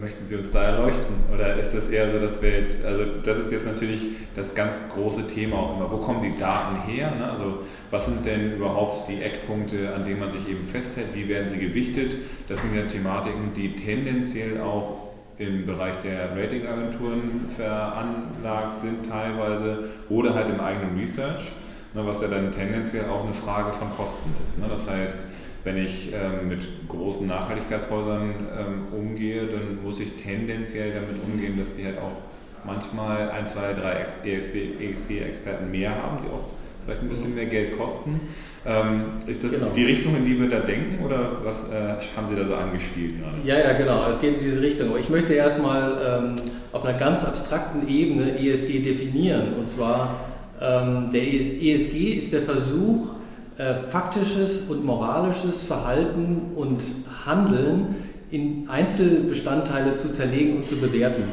Möchten 0.00 0.26
Sie 0.26 0.34
uns 0.34 0.50
da 0.50 0.64
erleuchten? 0.64 1.14
Oder 1.32 1.56
ist 1.56 1.72
das 1.72 1.88
eher 1.88 2.10
so, 2.10 2.18
dass 2.18 2.42
wir 2.42 2.50
jetzt, 2.50 2.84
also 2.84 3.04
das 3.22 3.38
ist 3.38 3.52
jetzt 3.52 3.64
natürlich 3.64 4.08
das 4.34 4.52
ganz 4.54 4.80
große 4.92 5.28
Thema 5.28 5.56
auch 5.56 5.76
immer, 5.76 5.90
wo 5.90 5.98
kommen 5.98 6.20
die 6.20 6.36
Daten 6.36 6.82
her? 6.82 7.12
Ne? 7.12 7.30
Also 7.30 7.60
was 7.92 8.06
sind 8.06 8.26
denn 8.26 8.56
überhaupt 8.56 9.08
die 9.08 9.22
Eckpunkte, 9.22 9.94
an 9.94 10.04
denen 10.04 10.18
man 10.18 10.32
sich 10.32 10.48
eben 10.48 10.64
festhält? 10.64 11.14
Wie 11.14 11.28
werden 11.28 11.48
sie 11.48 11.58
gewichtet? 11.58 12.16
Das 12.48 12.60
sind 12.60 12.74
ja 12.74 12.82
Thematiken, 12.82 13.52
die 13.54 13.76
tendenziell 13.76 14.60
auch 14.60 15.12
im 15.38 15.64
Bereich 15.64 15.94
der 16.02 16.36
Ratingagenturen 16.36 17.48
veranlagt 17.56 18.78
sind 18.78 19.08
teilweise 19.08 19.90
oder 20.08 20.34
halt 20.34 20.48
im 20.48 20.60
eigenen 20.60 20.98
Research, 20.98 21.52
ne, 21.94 22.04
was 22.04 22.20
ja 22.20 22.28
dann 22.28 22.50
tendenziell 22.50 23.04
auch 23.04 23.24
eine 23.24 23.34
Frage 23.34 23.72
von 23.72 23.90
Kosten 23.96 24.34
ist. 24.42 24.58
Ne? 24.58 24.66
Das 24.68 24.90
heißt, 24.90 25.26
wenn 25.64 25.78
ich 25.78 26.12
ähm, 26.12 26.48
mit 26.48 26.88
großen 26.88 27.26
Nachhaltigkeitshäusern 27.26 28.34
ähm, 28.58 28.98
umgehe, 28.98 29.46
dann 29.46 29.82
muss 29.82 29.98
ich 29.98 30.12
tendenziell 30.22 30.92
damit 30.92 31.22
umgehen, 31.24 31.58
dass 31.58 31.74
die 31.74 31.84
halt 31.84 31.98
auch 31.98 32.20
manchmal 32.64 33.30
ein, 33.30 33.46
zwei, 33.46 33.72
drei 33.72 34.04
ESG-Experten 34.24 35.70
mehr 35.70 35.90
haben, 35.90 36.18
die 36.22 36.28
auch 36.28 36.50
vielleicht 36.84 37.02
ein 37.02 37.08
bisschen 37.08 37.34
mehr 37.34 37.46
Geld 37.46 37.78
kosten. 37.78 38.20
Ähm, 38.66 39.04
ist 39.26 39.44
das 39.44 39.52
genau. 39.52 39.72
die 39.74 39.84
Richtung, 39.84 40.16
in 40.16 40.24
die 40.24 40.40
wir 40.40 40.48
da 40.48 40.60
denken 40.60 41.04
oder 41.04 41.38
was 41.42 41.68
äh, 41.70 41.96
haben 42.16 42.26
Sie 42.28 42.34
da 42.34 42.44
so 42.46 42.54
angespielt 42.54 43.20
gerade? 43.20 43.36
Ja, 43.44 43.58
ja, 43.58 43.76
genau. 43.76 44.08
Es 44.10 44.20
geht 44.20 44.38
in 44.38 44.42
diese 44.42 44.62
Richtung. 44.62 44.88
Aber 44.88 44.98
ich 44.98 45.10
möchte 45.10 45.34
erstmal 45.34 45.92
ähm, 46.06 46.36
auf 46.72 46.84
einer 46.84 46.98
ganz 46.98 47.24
abstrakten 47.24 47.86
Ebene 47.86 48.38
ESG 48.38 48.80
definieren. 48.80 49.54
Und 49.58 49.68
zwar 49.68 50.20
ähm, 50.60 51.12
der 51.12 51.22
ESG 51.22 52.14
ist 52.16 52.32
der 52.32 52.42
Versuch, 52.42 53.13
äh, 53.56 53.74
faktisches 53.74 54.62
und 54.68 54.84
moralisches 54.84 55.62
Verhalten 55.62 56.52
und 56.56 56.82
Handeln 57.24 57.94
in 58.30 58.68
Einzelbestandteile 58.68 59.94
zu 59.94 60.10
zerlegen 60.10 60.56
und 60.56 60.66
zu 60.66 60.76
bewerten. 60.76 61.24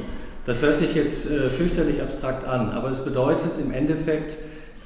Das 0.45 0.61
hört 0.61 0.77
sich 0.77 0.93
jetzt 0.95 1.29
äh, 1.31 1.49
fürchterlich 1.49 2.01
abstrakt 2.01 2.47
an, 2.47 2.71
aber 2.71 2.89
es 2.89 3.03
bedeutet 3.03 3.53
im 3.59 3.71
Endeffekt, 3.71 4.37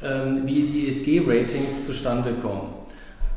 ähm, 0.04 0.44
wie 0.46 0.64
die 0.64 0.88
ESG-Ratings 0.88 1.86
zustande 1.86 2.34
kommen. 2.42 2.74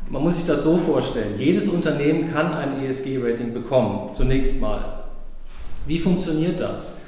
Man 0.08 0.22
muss 0.22 0.36
sich 0.36 0.46
das 0.46 0.62
so 0.62 0.76
vorstellen, 0.76 1.34
jedes 1.38 1.68
Unternehmen 1.68 2.32
kann 2.32 2.54
ein 2.54 2.84
ESG-Rating 2.84 3.52
bekommen, 3.52 4.12
zunächst 4.12 4.60
mal. 4.60 5.04
Wie 5.86 5.98
funktioniert 5.98 6.60
das? 6.60 6.98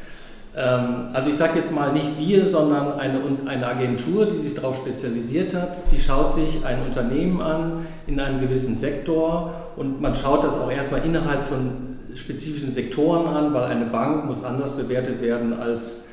Ähm, 0.56 1.08
also 1.12 1.30
ich 1.30 1.36
sage 1.36 1.56
jetzt 1.56 1.72
mal 1.72 1.92
nicht 1.92 2.18
wir, 2.18 2.46
sondern 2.46 2.98
eine, 2.98 3.20
eine 3.46 3.66
Agentur, 3.66 4.26
die 4.26 4.36
sich 4.36 4.54
darauf 4.54 4.76
spezialisiert 4.76 5.54
hat, 5.54 5.90
die 5.92 6.00
schaut 6.00 6.30
sich 6.30 6.64
ein 6.64 6.82
Unternehmen 6.82 7.40
an 7.40 7.86
in 8.06 8.18
einem 8.18 8.40
gewissen 8.40 8.76
Sektor 8.76 9.54
und 9.76 10.00
man 10.00 10.14
schaut 10.14 10.44
das 10.44 10.58
auch 10.58 10.70
erstmal 10.70 11.04
innerhalb 11.04 11.44
von 11.44 11.90
spezifischen 12.14 12.70
Sektoren 12.70 13.26
an, 13.26 13.54
weil 13.54 13.64
eine 13.64 13.86
Bank 13.86 14.24
muss 14.26 14.44
anders 14.44 14.72
bewertet 14.72 15.22
werden 15.22 15.52
als 15.52 16.08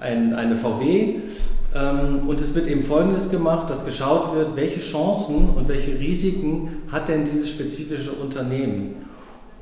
ein, 0.00 0.34
eine 0.34 0.56
VW. 0.56 1.16
Ähm, 1.74 2.26
und 2.26 2.40
es 2.40 2.54
wird 2.54 2.68
eben 2.68 2.82
Folgendes 2.82 3.30
gemacht, 3.30 3.68
dass 3.68 3.84
geschaut 3.84 4.34
wird, 4.34 4.56
welche 4.56 4.80
Chancen 4.80 5.50
und 5.50 5.68
welche 5.68 5.98
Risiken 5.98 6.82
hat 6.90 7.08
denn 7.08 7.24
dieses 7.24 7.50
spezifische 7.50 8.12
Unternehmen. 8.12 9.04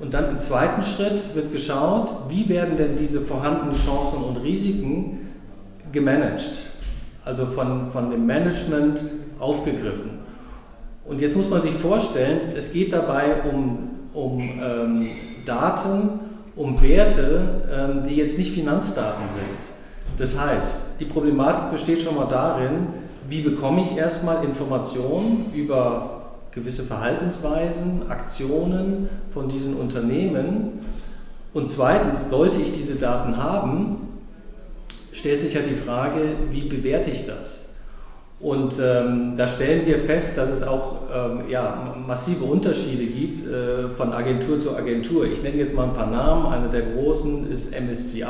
Und 0.03 0.13
dann 0.13 0.31
im 0.31 0.39
zweiten 0.41 0.83
Schritt 0.83 1.33
wird 1.37 1.53
geschaut, 1.53 2.13
wie 2.29 2.49
werden 2.49 2.77
denn 2.77 2.97
diese 2.97 3.21
vorhandenen 3.21 3.77
Chancen 3.77 4.25
und 4.25 4.37
Risiken 4.43 5.29
gemanagt, 5.93 6.59
also 7.25 7.47
von, 7.47 7.89
von 7.93 8.11
dem 8.11 8.27
Management 8.27 9.05
aufgegriffen. 9.39 10.19
Und 11.05 11.21
jetzt 11.21 11.37
muss 11.37 11.49
man 11.49 11.63
sich 11.63 11.75
vorstellen, 11.75 12.41
es 12.57 12.73
geht 12.73 12.93
dabei 12.93 13.43
um, 13.45 13.91
um 14.13 14.41
ähm, 14.41 15.07
Daten, 15.47 16.19
um 16.57 16.83
Werte, 16.83 17.63
ähm, 17.73 18.03
die 18.03 18.17
jetzt 18.17 18.39
nicht 18.39 18.51
Finanzdaten 18.51 19.29
sind. 19.29 20.19
Das 20.19 20.37
heißt, 20.37 20.99
die 20.99 21.05
Problematik 21.05 21.71
besteht 21.71 22.01
schon 22.01 22.17
mal 22.17 22.27
darin, 22.27 22.89
wie 23.29 23.41
bekomme 23.41 23.83
ich 23.83 23.97
erstmal 23.97 24.45
Informationen 24.45 25.53
über 25.55 26.22
gewisse 26.53 26.83
Verhaltensweisen, 26.83 28.11
Aktionen 28.11 29.09
von 29.31 29.49
diesen 29.49 29.75
Unternehmen. 29.75 30.81
Und 31.53 31.69
zweitens, 31.69 32.31
sollte 32.31 32.61
ich 32.61 32.73
diese 32.73 32.97
Daten 32.97 33.37
haben, 33.37 34.09
stellt 35.13 35.41
sich 35.41 35.55
ja 35.55 35.61
die 35.61 35.75
Frage, 35.75 36.21
wie 36.51 36.63
bewerte 36.63 37.11
ich 37.11 37.25
das? 37.25 37.63
Und 38.43 38.75
ähm, 38.83 39.35
da 39.37 39.47
stellen 39.47 39.87
wir 39.87 40.01
fest, 40.01 40.37
dass 40.37 40.51
es 40.51 40.65
auch 40.65 41.03
ähm, 41.15 41.43
ja, 41.49 41.95
massive 42.05 42.45
Unterschiede 42.45 43.05
gibt 43.05 43.47
äh, 43.47 43.89
von 43.91 44.13
Agentur 44.13 44.59
zu 44.59 44.77
Agentur. 44.77 45.27
Ich 45.27 45.45
nenne 45.45 45.59
jetzt 45.59 45.75
mal 45.75 45.85
ein 45.85 45.93
paar 45.93 46.11
Namen. 46.11 46.47
Eine 46.47 46.69
der 46.69 46.83
großen 46.83 47.49
ist 47.49 47.71
MSCI. 47.71 48.25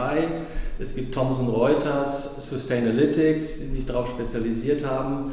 Es 0.78 0.94
gibt 0.94 1.14
Thomson 1.14 1.48
Reuters, 1.48 2.46
Sustainalytics, 2.46 3.60
die 3.60 3.66
sich 3.68 3.86
darauf 3.86 4.08
spezialisiert 4.08 4.86
haben. 4.86 5.32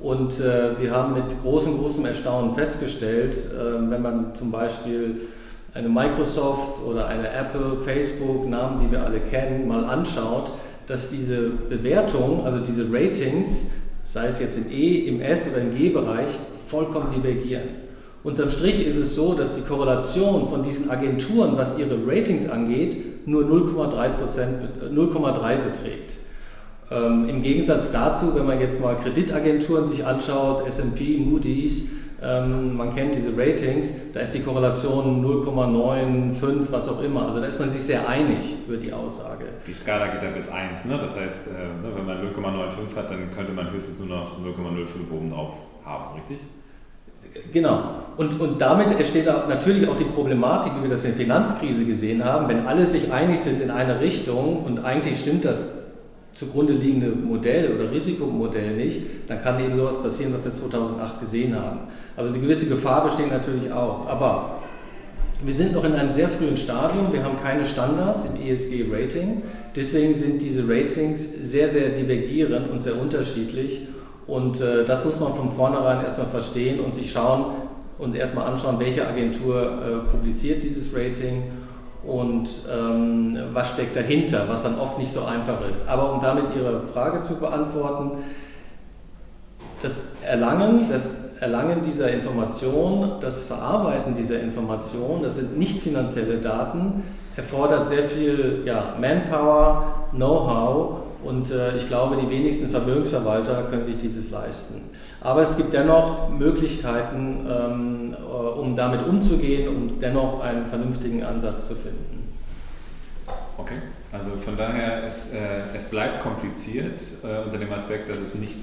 Und 0.00 0.38
äh, 0.38 0.80
wir 0.80 0.92
haben 0.92 1.14
mit 1.14 1.42
großem, 1.42 1.78
großem 1.78 2.04
Erstaunen 2.06 2.54
festgestellt, 2.54 3.36
äh, 3.36 3.90
wenn 3.90 4.00
man 4.00 4.34
zum 4.34 4.52
Beispiel 4.52 5.22
eine 5.74 5.88
Microsoft 5.88 6.80
oder 6.84 7.08
eine 7.08 7.28
Apple, 7.30 7.76
Facebook, 7.84 8.48
Namen, 8.48 8.80
die 8.80 8.90
wir 8.90 9.04
alle 9.04 9.20
kennen, 9.20 9.66
mal 9.66 9.84
anschaut, 9.84 10.52
dass 10.86 11.10
diese 11.10 11.50
Bewertung, 11.50 12.44
also 12.46 12.60
diese 12.60 12.86
Ratings, 12.90 13.72
sei 14.04 14.26
es 14.26 14.40
jetzt 14.40 14.56
im 14.56 14.70
E, 14.70 15.06
im 15.08 15.20
S 15.20 15.48
oder 15.50 15.60
im 15.60 15.76
G-Bereich, 15.76 16.30
vollkommen 16.66 17.12
divergieren. 17.14 17.68
Unterm 18.22 18.50
Strich 18.50 18.86
ist 18.86 18.96
es 18.96 19.14
so, 19.14 19.34
dass 19.34 19.56
die 19.56 19.62
Korrelation 19.62 20.48
von 20.48 20.62
diesen 20.62 20.90
Agenturen, 20.90 21.56
was 21.56 21.78
ihre 21.78 21.98
Ratings 22.06 22.48
angeht, 22.48 23.26
nur 23.26 23.44
0,3 23.44 24.10
0,3 24.92 25.56
beträgt. 25.58 26.18
Ähm, 26.90 27.28
Im 27.28 27.42
Gegensatz 27.42 27.92
dazu, 27.92 28.34
wenn 28.34 28.46
man 28.46 28.60
jetzt 28.60 28.80
mal 28.80 28.96
Kreditagenturen 28.96 29.86
sich 29.86 30.06
anschaut, 30.06 30.66
SP, 30.66 31.20
Moody's, 31.20 31.90
ähm, 32.20 32.76
man 32.76 32.94
kennt 32.94 33.14
diese 33.14 33.36
Ratings, 33.36 33.94
da 34.12 34.20
ist 34.20 34.34
die 34.34 34.40
Korrelation 34.40 35.24
0,95, 35.24 36.66
was 36.70 36.88
auch 36.88 37.02
immer. 37.02 37.26
Also 37.26 37.40
da 37.40 37.46
ist 37.46 37.60
man 37.60 37.70
sich 37.70 37.82
sehr 37.82 38.08
einig 38.08 38.56
über 38.66 38.76
die 38.76 38.92
Aussage. 38.92 39.44
Die 39.66 39.72
Skala 39.72 40.08
geht 40.08 40.22
dann 40.22 40.32
bis 40.32 40.48
1, 40.48 40.86
ne? 40.86 40.98
das 41.00 41.14
heißt, 41.14 41.48
äh, 41.48 41.50
ne, 41.86 41.94
wenn 41.94 42.06
man 42.06 42.18
0,95 42.18 42.96
hat, 42.96 43.10
dann 43.10 43.30
könnte 43.30 43.52
man 43.52 43.70
höchstens 43.70 44.00
nur 44.00 44.08
noch 44.08 44.38
0,05 44.38 45.14
oben 45.14 45.30
drauf 45.30 45.52
haben, 45.84 46.16
richtig? 46.16 46.38
Genau. 47.52 48.02
Und, 48.16 48.40
und 48.40 48.60
damit 48.60 48.90
entsteht 48.90 49.28
auch 49.28 49.46
natürlich 49.46 49.88
auch 49.88 49.96
die 49.96 50.04
Problematik, 50.04 50.72
wie 50.78 50.84
wir 50.84 50.90
das 50.90 51.04
in 51.04 51.10
der 51.10 51.20
Finanzkrise 51.20 51.84
gesehen 51.84 52.24
haben, 52.24 52.48
wenn 52.48 52.66
alle 52.66 52.86
sich 52.86 53.12
einig 53.12 53.38
sind 53.40 53.60
in 53.60 53.70
eine 53.70 54.00
Richtung 54.00 54.64
und 54.64 54.84
eigentlich 54.84 55.20
stimmt 55.20 55.44
das 55.44 55.87
zugrunde 56.38 56.72
liegende 56.72 57.08
Modell 57.08 57.74
oder 57.74 57.90
Risikomodell 57.90 58.76
nicht, 58.76 59.00
dann 59.26 59.42
kann 59.42 59.58
eben 59.58 59.76
sowas 59.76 60.02
passieren, 60.02 60.32
was 60.34 60.44
wir 60.44 60.54
2008 60.54 61.20
gesehen 61.20 61.56
haben. 61.56 61.80
Also 62.16 62.32
die 62.32 62.40
gewisse 62.40 62.66
Gefahr 62.66 63.04
besteht 63.04 63.30
natürlich 63.30 63.72
auch. 63.72 64.06
Aber 64.06 64.60
wir 65.42 65.52
sind 65.52 65.72
noch 65.72 65.84
in 65.84 65.94
einem 65.94 66.10
sehr 66.10 66.28
frühen 66.28 66.56
Stadium, 66.56 67.12
wir 67.12 67.24
haben 67.24 67.36
keine 67.42 67.64
Standards 67.64 68.26
im 68.26 68.46
ESG-Rating, 68.46 69.42
deswegen 69.74 70.14
sind 70.14 70.42
diese 70.42 70.68
Ratings 70.68 71.22
sehr, 71.42 71.68
sehr 71.68 71.90
divergierend 71.90 72.70
und 72.70 72.80
sehr 72.80 73.00
unterschiedlich. 73.00 73.82
Und 74.26 74.60
äh, 74.60 74.84
das 74.84 75.04
muss 75.04 75.18
man 75.18 75.34
von 75.34 75.50
vornherein 75.50 76.04
erstmal 76.04 76.28
verstehen 76.28 76.80
und 76.80 76.94
sich 76.94 77.10
schauen 77.10 77.46
und 77.98 78.14
erstmal 78.14 78.46
anschauen, 78.46 78.78
welche 78.78 79.06
Agentur 79.06 79.62
äh, 79.62 80.10
publiziert 80.10 80.62
dieses 80.62 80.94
Rating 80.94 81.44
und 82.08 82.48
ähm, 82.72 83.38
was 83.52 83.70
steckt 83.70 83.94
dahinter, 83.94 84.44
was 84.48 84.62
dann 84.62 84.78
oft 84.78 84.98
nicht 84.98 85.12
so 85.12 85.24
einfach 85.24 85.58
ist. 85.70 85.86
Aber 85.86 86.14
um 86.14 86.20
damit 86.20 86.44
Ihre 86.56 86.86
Frage 86.86 87.20
zu 87.20 87.38
beantworten, 87.38 88.18
das 89.82 90.12
Erlangen, 90.22 90.88
das 90.90 91.36
Erlangen 91.40 91.82
dieser 91.82 92.10
Information, 92.10 93.12
das 93.20 93.44
Verarbeiten 93.44 94.14
dieser 94.14 94.40
Information, 94.40 95.22
das 95.22 95.36
sind 95.36 95.58
nicht 95.58 95.80
finanzielle 95.80 96.38
Daten, 96.38 97.04
erfordert 97.36 97.86
sehr 97.86 98.02
viel 98.02 98.62
ja, 98.64 98.96
Manpower, 99.00 100.08
Know-how 100.12 101.00
und 101.22 101.50
äh, 101.50 101.76
ich 101.76 101.88
glaube, 101.88 102.16
die 102.16 102.28
wenigsten 102.28 102.70
Vermögensverwalter 102.70 103.64
können 103.70 103.84
sich 103.84 103.98
dieses 103.98 104.30
leisten. 104.30 104.90
Aber 105.20 105.42
es 105.42 105.56
gibt 105.56 105.72
dennoch 105.72 106.28
Möglichkeiten, 106.30 107.46
ähm, 107.48 108.16
äh, 108.18 108.24
um 108.24 108.76
damit 108.76 109.04
umzugehen, 109.06 109.68
um 109.68 109.98
dennoch 109.98 110.40
einen 110.40 110.66
vernünftigen 110.66 111.24
Ansatz 111.24 111.68
zu 111.68 111.74
finden. 111.74 112.32
Okay, 113.56 113.78
also 114.12 114.30
von 114.36 114.56
daher, 114.56 115.02
es, 115.04 115.32
äh, 115.32 115.38
es 115.74 115.86
bleibt 115.86 116.22
kompliziert 116.22 117.02
äh, 117.24 117.44
unter 117.44 117.58
dem 117.58 117.72
Aspekt, 117.72 118.08
dass 118.08 118.18
es 118.18 118.36
nicht 118.36 118.58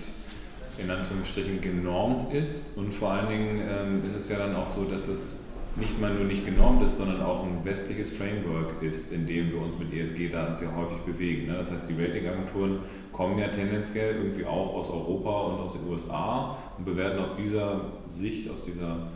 in 0.77 0.89
Anführungsstrichen 0.89 1.62
genormt 1.62 2.33
ist 2.33 2.77
und 2.77 2.93
vor 2.93 3.12
allen 3.12 3.29
Dingen 3.29 3.59
ähm, 3.59 4.07
ist 4.07 4.15
es 4.15 4.29
ja 4.29 4.38
dann 4.38 4.55
auch 4.55 4.67
so, 4.67 4.83
dass 4.85 5.07
es 5.07 5.45
nicht 5.75 6.00
mal 6.00 6.13
nur 6.13 6.24
nicht 6.24 6.46
genormt 6.46 6.82
ist, 6.84 6.98
sondern 6.98 7.22
auch 7.22 7.44
ein 7.44 7.63
westliches 7.63 8.12
Framework 8.12 8.82
ist, 8.82 9.12
in 9.12 9.27
dem 9.27 9.51
wir 9.51 9.62
uns 9.62 9.77
mit 9.77 9.94
ESG-Daten 9.94 10.55
sehr 10.55 10.75
häufig 10.75 10.98
bewegen. 11.00 11.48
Ne? 11.48 11.53
Das 11.58 11.72
heißt, 11.72 11.89
die 11.89 12.01
Ratingagenturen 12.01 12.79
kommen 13.12 13.38
ja 13.38 13.50
tendenziell 13.50 14.15
irgendwie 14.15 14.46
auch 14.46 14.74
aus 14.74 14.89
Europa 14.89 15.41
und 15.41 15.60
aus 15.60 15.74
den 15.74 15.89
USA 15.89 16.58
und 16.77 16.86
bewerten 16.86 17.20
aus 17.20 17.36
dieser 17.36 17.82
Sicht, 18.10 18.50
aus 18.50 18.63
dieser 18.63 19.08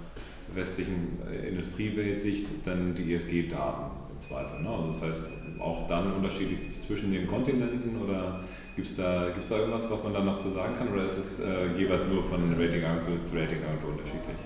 westlichen 0.53 1.19
äh, 1.31 1.47
Industrieweltsicht 1.49 2.47
dann 2.65 2.93
die 2.95 3.13
ESG-Daten 3.13 4.08
Zweifel. 4.21 4.61
Ne? 4.61 4.69
Also 4.69 4.87
das 4.87 5.01
heißt, 5.01 5.23
auch 5.59 5.87
dann 5.87 6.13
unterschiedlich 6.13 6.59
zwischen 6.85 7.11
den 7.11 7.27
Kontinenten 7.27 8.01
oder 8.01 8.39
gibt 8.75 8.87
es 8.87 8.95
da, 8.95 9.29
gibt's 9.33 9.49
da 9.49 9.57
irgendwas, 9.57 9.89
was 9.91 10.03
man 10.03 10.13
da 10.13 10.21
noch 10.21 10.37
zu 10.37 10.49
sagen 10.49 10.73
kann 10.77 10.91
oder 10.93 11.05
ist 11.05 11.17
es 11.17 11.39
äh, 11.39 11.77
jeweils 11.77 12.03
nur 12.11 12.23
von 12.23 12.53
Ratingagentur 12.53 13.23
zu 13.23 13.35
Ratingagentur 13.35 13.91
unterschiedlich? 13.91 14.37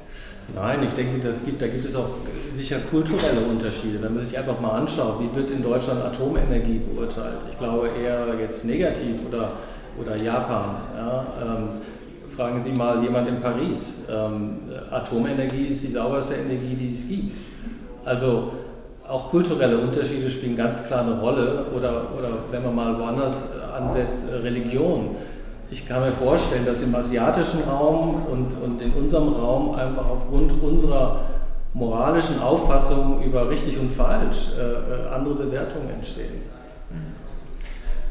Nein, 0.53 0.83
ich 0.87 0.93
denke, 0.93 1.19
das 1.19 1.45
gibt, 1.45 1.61
da 1.61 1.67
gibt 1.67 1.85
es 1.85 1.95
auch 1.95 2.09
sicher 2.51 2.79
kulturelle 2.79 3.41
Unterschiede. 3.41 4.01
Wenn 4.01 4.15
man 4.15 4.25
sich 4.25 4.37
einfach 4.37 4.59
mal 4.59 4.71
anschaut, 4.71 5.21
wie 5.21 5.35
wird 5.35 5.51
in 5.51 5.63
Deutschland 5.63 6.03
Atomenergie 6.03 6.79
beurteilt? 6.79 7.45
Ich 7.49 7.57
glaube 7.57 7.89
eher 8.01 8.27
jetzt 8.39 8.65
negativ 8.65 9.25
oder, 9.27 9.53
oder 9.99 10.17
Japan. 10.21 10.75
Ja? 10.97 11.25
Ähm, 11.41 11.67
fragen 12.35 12.61
Sie 12.61 12.71
mal 12.71 13.01
jemand 13.01 13.27
in 13.29 13.39
Paris. 13.39 14.05
Ähm, 14.09 14.57
Atomenergie 14.91 15.67
ist 15.67 15.83
die 15.83 15.91
sauberste 15.91 16.35
Energie, 16.35 16.75
die 16.75 16.93
es 16.93 17.07
gibt. 17.07 17.37
Also 18.03 18.51
auch 19.07 19.29
kulturelle 19.29 19.77
Unterschiede 19.77 20.29
spielen 20.29 20.55
ganz 20.55 20.85
klar 20.85 21.01
eine 21.01 21.19
Rolle. 21.19 21.65
Oder, 21.75 22.07
oder 22.17 22.29
wenn 22.51 22.63
man 22.63 22.75
mal 22.75 22.99
woanders 22.99 23.49
ansetzt, 23.75 24.27
Religion 24.43 25.15
ich 25.73 25.87
kann 25.87 26.01
mir 26.01 26.11
vorstellen, 26.11 26.67
dass 26.67 26.83
im 26.83 26.93
asiatischen 26.93 27.63
Raum 27.63 28.27
und, 28.29 28.53
und 28.61 28.79
in 28.79 28.93
unserem 28.93 29.29
Raum 29.29 29.73
einfach 29.73 30.07
aufgrund 30.07 30.51
unserer 30.61 31.21
moralischen 31.73 32.39
Auffassung 32.39 33.23
über 33.23 33.49
richtig 33.49 33.79
und 33.79 33.91
falsch 33.91 34.51
äh, 34.55 34.61
äh 34.61 35.07
andere 35.07 35.33
Bewertungen 35.33 35.89
entstehen. 35.89 36.43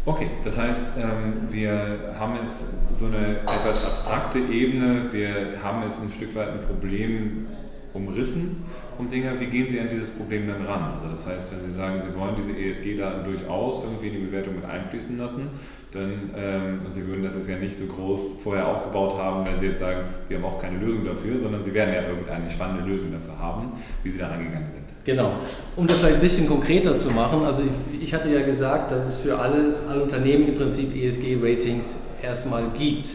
Okay, 0.04 0.30
das 0.44 0.58
heißt, 0.58 0.94
ähm, 0.98 1.52
wir 1.52 2.16
haben 2.18 2.34
jetzt 2.42 2.64
so 2.92 3.06
eine 3.06 3.38
etwas 3.42 3.84
abstrakte 3.84 4.40
Ebene, 4.40 5.12
wir 5.12 5.62
haben 5.62 5.84
jetzt 5.84 6.02
ein 6.02 6.10
Stück 6.10 6.34
weit 6.34 6.48
ein 6.48 6.62
Problem 6.66 7.46
umrissen 7.94 8.64
um 8.98 9.08
Dinge, 9.08 9.38
wie 9.40 9.46
gehen 9.46 9.68
Sie 9.68 9.80
an 9.80 9.88
dieses 9.90 10.10
Problem 10.10 10.46
dann 10.46 10.64
ran? 10.64 10.94
Also 10.94 11.08
das 11.08 11.26
heißt, 11.26 11.52
wenn 11.52 11.64
Sie 11.64 11.72
sagen, 11.72 12.00
Sie 12.00 12.18
wollen 12.18 12.34
diese 12.36 12.52
ESG-Daten 12.52 13.24
durchaus 13.24 13.82
irgendwie 13.84 14.08
in 14.08 14.14
die 14.14 14.26
Bewertung 14.26 14.56
mit 14.56 14.64
einfließen 14.64 15.16
lassen, 15.18 15.50
dann, 15.92 16.30
ähm, 16.36 16.80
und 16.86 16.94
Sie 16.94 17.06
würden 17.06 17.22
das 17.22 17.34
jetzt 17.34 17.48
ja 17.48 17.56
nicht 17.56 17.76
so 17.76 17.84
groß 17.86 18.36
vorher 18.42 18.66
aufgebaut 18.66 19.14
haben, 19.18 19.46
wenn 19.46 19.58
Sie 19.60 19.66
jetzt 19.66 19.80
sagen, 19.80 20.00
Sie 20.28 20.34
haben 20.34 20.44
auch 20.44 20.60
keine 20.60 20.78
Lösung 20.78 21.04
dafür, 21.04 21.36
sondern 21.36 21.64
Sie 21.64 21.74
werden 21.74 21.94
ja 21.94 22.08
irgendeine 22.08 22.50
spannende 22.50 22.88
Lösung 22.88 23.12
dafür 23.12 23.38
haben, 23.38 23.72
wie 24.02 24.10
Sie 24.10 24.18
da 24.18 24.28
rangegangen 24.28 24.70
sind. 24.70 24.84
Genau. 25.04 25.32
Um 25.76 25.86
das 25.86 25.98
vielleicht 25.98 26.16
ein 26.16 26.20
bisschen 26.20 26.46
konkreter 26.46 26.96
zu 26.96 27.10
machen, 27.10 27.42
also 27.44 27.62
ich, 27.92 28.02
ich 28.02 28.14
hatte 28.14 28.30
ja 28.30 28.42
gesagt, 28.42 28.90
dass 28.90 29.06
es 29.06 29.18
für 29.18 29.38
alle, 29.38 29.76
alle 29.88 30.02
Unternehmen 30.02 30.48
im 30.48 30.54
Prinzip 30.54 30.94
ESG-Ratings 30.96 31.98
erstmal 32.22 32.64
gibt. 32.76 33.08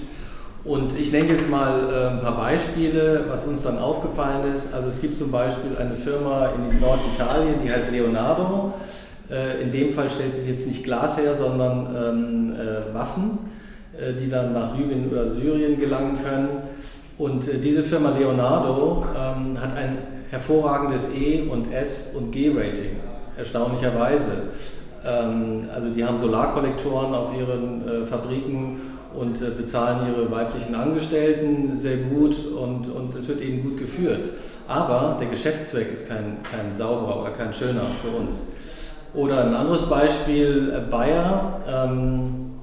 Und 0.67 0.99
ich 0.99 1.13
nenne 1.13 1.29
jetzt 1.29 1.49
mal 1.49 1.79
äh, 1.89 2.09
ein 2.09 2.19
paar 2.19 2.35
Beispiele, 2.35 3.23
was 3.29 3.45
uns 3.45 3.63
dann 3.63 3.79
aufgefallen 3.79 4.51
ist. 4.51 4.73
Also 4.73 4.89
es 4.89 4.99
gibt 4.99 5.15
zum 5.15 5.31
Beispiel 5.31 5.71
eine 5.79 5.95
Firma 5.95 6.47
in 6.47 6.81
Norditalien, 6.81 7.55
die 7.63 7.71
heißt 7.71 7.89
Leonardo. 7.89 8.73
Äh, 9.31 9.61
in 9.61 9.71
dem 9.71 9.93
Fall 9.93 10.11
stellt 10.11 10.33
sich 10.33 10.45
jetzt 10.45 10.67
nicht 10.67 10.83
Glas 10.83 11.17
her, 11.17 11.35
sondern 11.35 11.95
ähm, 11.95 12.53
äh, 12.53 12.93
Waffen, 12.93 13.39
die 14.19 14.29
dann 14.29 14.53
nach 14.53 14.77
Libyen 14.77 15.09
oder 15.09 15.31
Syrien 15.31 15.79
gelangen 15.79 16.19
können. 16.23 16.49
Und 17.17 17.49
diese 17.63 17.81
Firma 17.81 18.11
Leonardo 18.15 19.05
ähm, 19.15 19.59
hat 19.59 19.75
ein 19.75 19.97
hervorragendes 20.29 21.07
E- 21.15 21.47
und 21.49 21.73
S- 21.73 22.11
und 22.13 22.31
G-Rating, 22.31 22.97
erstaunlicherweise. 23.35 24.33
Ähm, 25.03 25.67
also 25.73 25.89
die 25.91 26.05
haben 26.05 26.19
Solarkollektoren 26.19 27.15
auf 27.15 27.35
ihren 27.35 28.05
Fabriken 28.05 28.81
und 29.17 29.41
äh, 29.41 29.49
bezahlen 29.49 30.07
ihre 30.07 30.29
weiblichen 30.31 30.75
Angestellten 30.75 31.75
sehr 31.75 31.97
gut 31.97 32.35
und, 32.55 32.89
und 32.89 33.15
es 33.15 33.27
wird 33.27 33.41
eben 33.41 33.63
gut 33.63 33.77
geführt. 33.77 34.31
Aber 34.67 35.17
der 35.19 35.27
Geschäftszweck 35.27 35.91
ist 35.91 36.07
kein, 36.07 36.37
kein 36.43 36.73
sauberer 36.73 37.21
oder 37.21 37.31
kein 37.31 37.53
schöner 37.53 37.83
für 38.01 38.09
uns. 38.09 38.41
Oder 39.13 39.45
ein 39.45 39.55
anderes 39.55 39.83
Beispiel, 39.83 40.73
äh, 40.75 40.91
Bayer 40.91 41.61
ähm, 41.67 42.53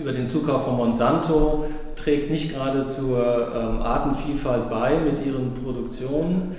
über 0.00 0.12
den 0.12 0.28
Zukauf 0.28 0.64
von 0.64 0.76
Monsanto 0.76 1.66
trägt 1.96 2.30
nicht 2.30 2.54
gerade 2.54 2.84
zur 2.84 3.18
ähm, 3.18 3.82
Artenvielfalt 3.82 4.68
bei 4.68 4.98
mit 4.98 5.24
ihren 5.24 5.54
Produktionen. 5.54 6.54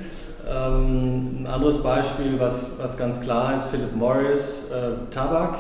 Ähm, 0.48 1.44
ein 1.44 1.48
anderes 1.48 1.82
Beispiel, 1.82 2.40
was, 2.40 2.74
was 2.80 2.98
ganz 2.98 3.22
klar 3.22 3.56
ist, 3.56 3.66
Philip 3.66 3.96
Morris, 3.96 4.70
äh, 4.72 5.12
Tabak 5.14 5.58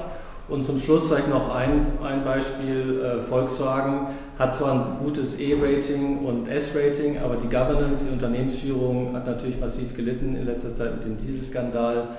und 0.47 0.63
zum 0.63 0.77
Schluss 0.77 1.07
vielleicht 1.07 1.27
noch 1.27 1.55
ein, 1.55 1.87
ein 2.03 2.23
Beispiel, 2.23 3.01
äh, 3.01 3.21
Volkswagen 3.21 4.07
hat 4.37 4.53
zwar 4.53 4.73
ein 4.73 5.03
gutes 5.03 5.39
E-Rating 5.39 6.19
und 6.19 6.47
S-Rating, 6.47 7.17
aber 7.23 7.37
die 7.37 7.47
Governance, 7.47 8.05
die 8.05 8.13
Unternehmensführung 8.13 9.15
hat 9.15 9.25
natürlich 9.25 9.59
massiv 9.59 9.95
gelitten 9.95 10.35
in 10.35 10.45
letzter 10.45 10.73
Zeit 10.73 10.95
mit 10.95 11.05
dem 11.05 11.17
Dieselskandal. 11.17 12.09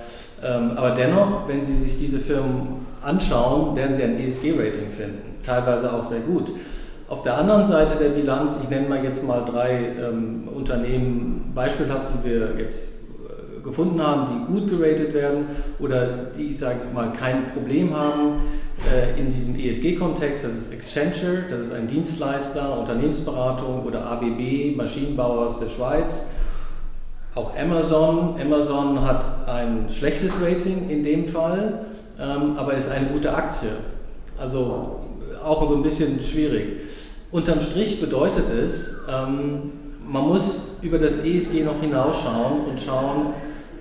Ähm, 0.42 0.72
aber 0.74 0.90
dennoch, 0.90 1.46
wenn 1.46 1.62
Sie 1.62 1.76
sich 1.76 1.98
diese 1.98 2.18
Firmen 2.18 2.86
anschauen, 3.02 3.76
werden 3.76 3.94
Sie 3.94 4.02
ein 4.02 4.18
ESG-Rating 4.18 4.90
finden, 4.90 5.36
teilweise 5.44 5.92
auch 5.92 6.02
sehr 6.02 6.20
gut. 6.20 6.50
Auf 7.08 7.22
der 7.22 7.38
anderen 7.38 7.64
Seite 7.64 7.94
der 8.02 8.08
Bilanz, 8.08 8.58
ich 8.60 8.68
nenne 8.68 8.88
mal 8.88 9.04
jetzt 9.04 9.22
mal 9.22 9.44
drei 9.44 9.92
ähm, 10.00 10.48
Unternehmen 10.52 11.52
beispielhaft, 11.54 12.08
die 12.12 12.28
wir 12.28 12.56
jetzt 12.58 12.95
gefunden 13.66 14.02
haben, 14.02 14.26
die 14.26 14.52
gut 14.52 14.70
geratet 14.70 15.12
werden 15.12 15.48
oder 15.78 16.06
die, 16.36 16.50
ich 16.50 16.58
sage 16.58 16.78
mal, 16.94 17.12
kein 17.12 17.46
Problem 17.46 17.94
haben 17.94 18.40
äh, 18.90 19.18
in 19.20 19.28
diesem 19.28 19.58
ESG-Kontext. 19.58 20.44
Das 20.44 20.52
ist 20.52 20.72
Accenture, 20.72 21.44
das 21.50 21.62
ist 21.62 21.74
ein 21.74 21.88
Dienstleister, 21.88 22.78
Unternehmensberatung 22.78 23.82
oder 23.84 24.06
ABB, 24.06 24.76
Maschinenbauer 24.76 25.46
aus 25.46 25.58
der 25.58 25.68
Schweiz. 25.68 26.26
Auch 27.34 27.52
Amazon. 27.58 28.40
Amazon 28.40 29.06
hat 29.06 29.24
ein 29.46 29.90
schlechtes 29.90 30.32
Rating 30.40 30.88
in 30.88 31.02
dem 31.02 31.26
Fall, 31.26 31.86
ähm, 32.18 32.56
aber 32.56 32.74
ist 32.74 32.90
eine 32.90 33.06
gute 33.06 33.34
Aktie. 33.34 33.68
Also 34.38 35.00
auch 35.44 35.68
so 35.68 35.76
ein 35.76 35.82
bisschen 35.82 36.22
schwierig. 36.22 36.80
Unterm 37.30 37.60
Strich 37.60 38.00
bedeutet 38.00 38.48
es, 38.48 39.00
ähm, 39.10 39.72
man 40.08 40.28
muss 40.28 40.62
über 40.82 40.98
das 40.98 41.24
ESG 41.24 41.64
noch 41.64 41.80
hinausschauen 41.80 42.64
und 42.68 42.80
schauen, 42.80 43.34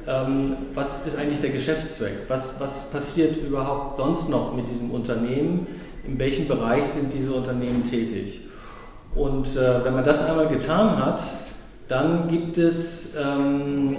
ähm, 0.07 0.57
was 0.74 1.05
ist 1.05 1.17
eigentlich 1.17 1.39
der 1.39 1.50
Geschäftszweck? 1.50 2.25
Was, 2.27 2.59
was 2.59 2.91
passiert 2.91 3.38
überhaupt 3.38 3.97
sonst 3.97 4.29
noch 4.29 4.55
mit 4.55 4.69
diesem 4.69 4.91
Unternehmen? 4.91 5.68
In 6.05 6.20
welchem 6.20 6.48
Bereich 6.48 6.85
sind 6.85 7.13
diese 7.13 7.33
Unternehmen 7.33 7.83
tätig? 7.83 8.41
Und 9.15 9.55
äh, 9.55 9.83
wenn 9.83 9.94
man 9.94 10.03
das 10.03 10.22
einmal 10.27 10.48
getan 10.48 11.03
hat, 11.03 11.22
dann 11.87 12.27
gibt 12.27 12.57
es 12.57 13.13
ähm, 13.15 13.98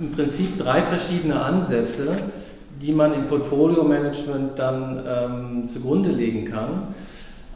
im 0.00 0.12
Prinzip 0.12 0.58
drei 0.58 0.82
verschiedene 0.82 1.40
Ansätze, 1.40 2.16
die 2.80 2.92
man 2.92 3.12
im 3.12 3.26
Portfolio-Management 3.26 4.58
dann 4.58 5.02
ähm, 5.06 5.68
zugrunde 5.68 6.10
legen 6.10 6.44
kann. 6.44 6.94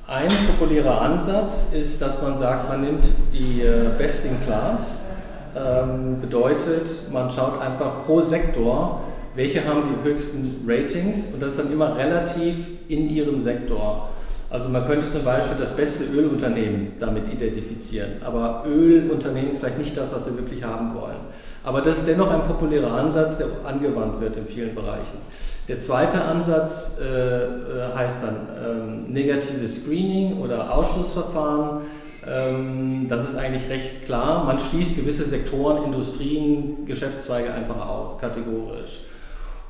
Ein 0.09 0.29
populärer 0.49 1.01
Ansatz 1.01 1.69
ist, 1.73 2.03
dass 2.03 2.21
man 2.23 2.37
sagt, 2.37 2.69
man 2.69 2.81
nimmt 2.81 3.07
die 3.33 3.63
äh, 3.63 3.91
Best 3.97 4.25
in 4.25 4.41
Class, 4.41 5.02
ähm, 5.57 6.21
bedeutet, 6.21 6.89
man 7.13 7.31
schaut 7.31 7.61
einfach 7.61 8.05
pro 8.05 8.21
Sektor, 8.21 9.01
welche 9.35 9.65
haben 9.65 9.83
die 9.83 10.09
höchsten 10.09 10.65
Ratings 10.67 11.33
und 11.33 11.43
das 11.43 11.53
ist 11.53 11.61
dann 11.61 11.73
immer 11.73 11.97
relativ 11.97 12.57
in 12.89 13.09
ihrem 13.09 13.41
Sektor. 13.41 14.11
Also 14.51 14.69
man 14.69 14.87
könnte 14.87 15.09
zum 15.09 15.25
Beispiel 15.25 15.57
das 15.59 15.75
beste 15.75 16.05
Ölunternehmen 16.05 16.93
damit 17.01 17.33
identifizieren, 17.33 18.11
aber 18.23 18.65
Ölunternehmen 18.67 19.51
ist 19.51 19.61
vielleicht 19.61 19.79
nicht 19.79 19.97
das, 19.97 20.15
was 20.15 20.27
wir 20.27 20.37
wirklich 20.37 20.63
haben 20.63 20.95
wollen. 20.95 21.17
Aber 21.65 21.81
das 21.81 21.99
ist 21.99 22.09
dennoch 22.09 22.31
ein 22.31 22.43
populärer 22.43 22.93
Ansatz, 22.93 23.39
der 23.39 23.47
angewandt 23.65 24.21
wird 24.21 24.37
in 24.37 24.47
vielen 24.47 24.75
Bereichen. 24.75 25.19
Der 25.69 25.79
zweite 25.79 26.23
Ansatz 26.23 26.99
äh, 27.01 27.45
äh 27.45 27.97
heißt 27.97 28.25
dann 28.25 28.49
ähm, 28.63 29.11
negatives 29.11 29.85
Screening 29.85 30.39
oder 30.39 30.75
Ausschlussverfahren. 30.77 31.83
Ähm, 32.27 33.07
das 33.09 33.29
ist 33.29 33.37
eigentlich 33.37 33.69
recht 33.69 34.05
klar. 34.05 34.45
Man 34.45 34.59
schließt 34.59 34.97
gewisse 34.97 35.25
Sektoren, 35.25 35.85
Industrien, 35.85 36.87
Geschäftszweige 36.87 37.53
einfach 37.53 37.87
aus, 37.87 38.19
kategorisch. 38.19 39.01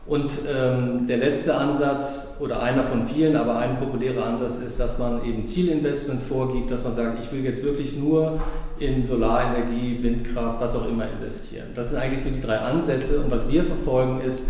Und 0.04 0.32
ähm, 0.52 1.06
der 1.06 1.18
letzte 1.18 1.54
Ansatz 1.54 2.36
oder 2.40 2.60
einer 2.60 2.82
von 2.82 3.06
vielen, 3.06 3.36
aber 3.36 3.58
ein 3.58 3.78
populärer 3.78 4.26
Ansatz 4.26 4.58
ist, 4.58 4.80
dass 4.80 4.98
man 4.98 5.24
eben 5.24 5.44
Zielinvestments 5.44 6.24
vorgibt, 6.24 6.72
dass 6.72 6.82
man 6.82 6.96
sagt, 6.96 7.22
ich 7.22 7.30
will 7.30 7.44
jetzt 7.44 7.62
wirklich 7.62 7.96
nur 7.96 8.38
in 8.80 9.04
Solarenergie, 9.04 10.02
Windkraft, 10.02 10.60
was 10.60 10.74
auch 10.74 10.88
immer 10.88 11.06
investieren. 11.08 11.68
Das 11.76 11.90
sind 11.90 12.00
eigentlich 12.00 12.22
so 12.22 12.30
die 12.30 12.40
drei 12.40 12.58
Ansätze. 12.58 13.20
Und 13.20 13.30
was 13.30 13.48
wir 13.48 13.62
verfolgen 13.62 14.20
ist, 14.20 14.46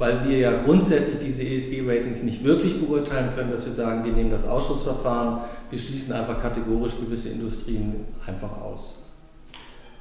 weil 0.00 0.26
wir 0.26 0.38
ja 0.38 0.62
grundsätzlich 0.62 1.18
diese 1.18 1.42
ESG-Ratings 1.42 2.22
nicht 2.22 2.42
wirklich 2.42 2.80
beurteilen 2.80 3.34
können, 3.36 3.50
dass 3.50 3.66
wir 3.66 3.72
sagen, 3.74 4.02
wir 4.02 4.12
nehmen 4.12 4.30
das 4.30 4.48
Ausschussverfahren, 4.48 5.42
wir 5.68 5.78
schließen 5.78 6.14
einfach 6.14 6.40
kategorisch 6.40 6.98
gewisse 6.98 7.28
Industrien 7.28 8.06
einfach 8.26 8.62
aus. 8.62 9.02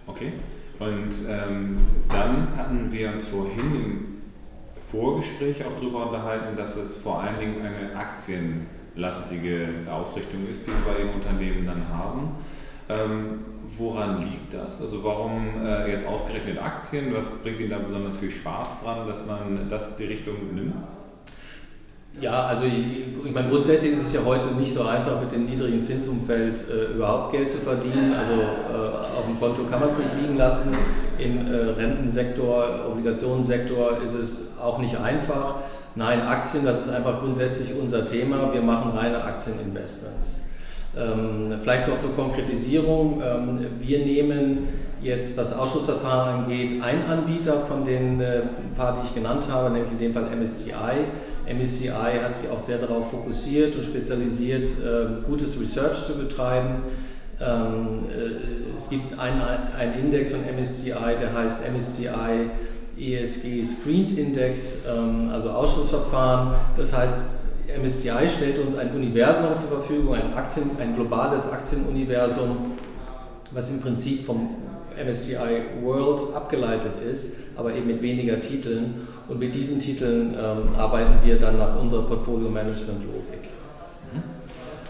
Okay, 0.07 0.31
und 0.79 1.13
ähm, 1.29 1.79
dann 2.07 2.47
hatten 2.55 2.89
wir 2.89 3.09
uns 3.11 3.25
vorhin 3.25 3.75
im 3.75 4.07
Vorgespräch 4.79 5.65
auch 5.65 5.77
darüber 5.77 6.05
unterhalten, 6.07 6.55
dass 6.55 6.77
es 6.77 6.95
vor 6.95 7.21
allen 7.21 7.37
Dingen 7.37 7.57
eine 7.61 7.93
aktienlastige 7.93 9.67
Ausrichtung 9.91 10.47
ist, 10.49 10.65
die 10.65 10.71
wir 10.71 10.93
bei 10.93 10.99
Ihrem 11.01 11.15
Unternehmen 11.15 11.65
dann 11.65 11.89
haben. 11.89 12.37
Ähm, 12.87 13.39
woran 13.77 14.21
liegt 14.21 14.53
das? 14.53 14.81
Also 14.81 15.03
warum 15.03 15.65
äh, 15.65 15.91
jetzt 15.91 16.07
ausgerechnet 16.07 16.61
Aktien? 16.61 17.13
Was 17.13 17.41
bringt 17.41 17.59
Ihnen 17.59 17.69
da 17.69 17.77
besonders 17.77 18.17
viel 18.17 18.31
Spaß 18.31 18.81
dran, 18.83 19.07
dass 19.07 19.25
man 19.25 19.67
das 19.69 19.95
die 19.95 20.05
Richtung 20.05 20.35
nimmt? 20.53 20.75
Ja, 22.19 22.47
also 22.47 22.65
ich, 22.65 23.25
ich 23.25 23.33
meine, 23.33 23.49
grundsätzlich 23.49 23.93
ist 23.93 24.07
es 24.07 24.13
ja 24.13 24.21
heute 24.25 24.47
nicht 24.55 24.73
so 24.73 24.83
einfach, 24.83 25.21
mit 25.21 25.31
dem 25.31 25.45
niedrigen 25.45 25.81
Zinsumfeld 25.81 26.65
äh, 26.69 26.95
überhaupt 26.95 27.31
Geld 27.31 27.49
zu 27.49 27.59
verdienen. 27.59 28.13
Also 28.13 28.33
äh, 28.33 29.17
auf 29.17 29.25
dem 29.25 29.39
Konto 29.39 29.63
kann 29.63 29.79
man 29.79 29.89
es 29.89 29.99
nicht 29.99 30.09
liegen 30.19 30.37
lassen. 30.37 30.73
Im 31.17 31.47
äh, 31.47 31.55
Rentensektor, 31.55 32.87
Obligationensektor 32.91 34.01
ist 34.03 34.15
es 34.15 34.41
auch 34.61 34.79
nicht 34.79 34.97
einfach. 34.97 35.55
Nein, 35.95 36.21
Aktien, 36.21 36.65
das 36.65 36.87
ist 36.87 36.89
einfach 36.89 37.19
grundsätzlich 37.21 37.73
unser 37.79 38.03
Thema. 38.03 38.51
Wir 38.53 38.61
machen 38.61 38.97
reine 38.97 39.23
Aktieninvestments. 39.23 40.48
Ähm, 40.97 41.53
vielleicht 41.61 41.87
noch 41.87 41.99
zur 41.99 42.15
Konkretisierung. 42.15 43.21
Ähm, 43.21 43.59
wir 43.79 43.99
nehmen 43.99 44.67
jetzt, 45.01 45.37
was 45.37 45.53
Ausschussverfahren 45.53 46.43
angeht, 46.43 46.81
einen 46.81 47.03
Anbieter 47.03 47.61
von 47.61 47.85
den 47.85 48.19
äh, 48.19 48.41
paar, 48.75 48.95
die 48.95 49.07
ich 49.07 49.13
genannt 49.13 49.47
habe, 49.49 49.69
nämlich 49.69 49.91
in 49.91 49.99
dem 49.99 50.13
Fall 50.13 50.25
MSCI. 50.35 50.73
MSCI 51.47 52.19
hat 52.23 52.33
sich 52.33 52.49
auch 52.49 52.59
sehr 52.59 52.79
darauf 52.79 53.11
fokussiert 53.11 53.75
und 53.75 53.85
spezialisiert, 53.85 54.65
äh, 54.65 55.25
gutes 55.25 55.59
Research 55.59 56.05
zu 56.05 56.17
betreiben. 56.17 56.83
Ähm, 57.39 58.05
äh, 58.09 58.75
es 58.75 58.89
gibt 58.89 59.17
einen 59.17 59.93
Index 59.97 60.31
von 60.31 60.39
MSCI, 60.41 61.17
der 61.19 61.33
heißt 61.33 61.63
MSCI 61.71 62.49
ESG 62.99 63.65
Screened 63.65 64.17
Index, 64.17 64.79
ähm, 64.87 65.29
also 65.31 65.49
Ausschussverfahren. 65.49 66.55
Das 66.75 66.95
heißt, 66.95 67.21
MSCI 67.77 68.27
stellt 68.27 68.59
uns 68.59 68.75
ein 68.77 68.91
Universum 68.91 69.57
zur 69.57 69.69
Verfügung, 69.69 70.15
ein, 70.15 70.33
Aktien, 70.35 70.71
ein 70.79 70.95
globales 70.95 71.51
Aktienuniversum, 71.51 72.71
was 73.51 73.69
im 73.69 73.81
Prinzip 73.81 74.25
vom 74.25 74.55
MSCI 75.03 75.81
World 75.81 76.35
abgeleitet 76.35 76.93
ist, 77.09 77.37
aber 77.55 77.73
eben 77.73 77.87
mit 77.87 78.01
weniger 78.01 78.41
Titeln. 78.41 79.07
Und 79.27 79.39
mit 79.39 79.53
diesen 79.53 79.79
Titeln 79.79 80.33
ähm, 80.33 80.75
arbeiten 80.75 81.23
wir 81.23 81.37
dann 81.39 81.57
nach 81.57 81.79
unserer 81.79 82.03
Portfolio-Management-Logik. 82.03 83.49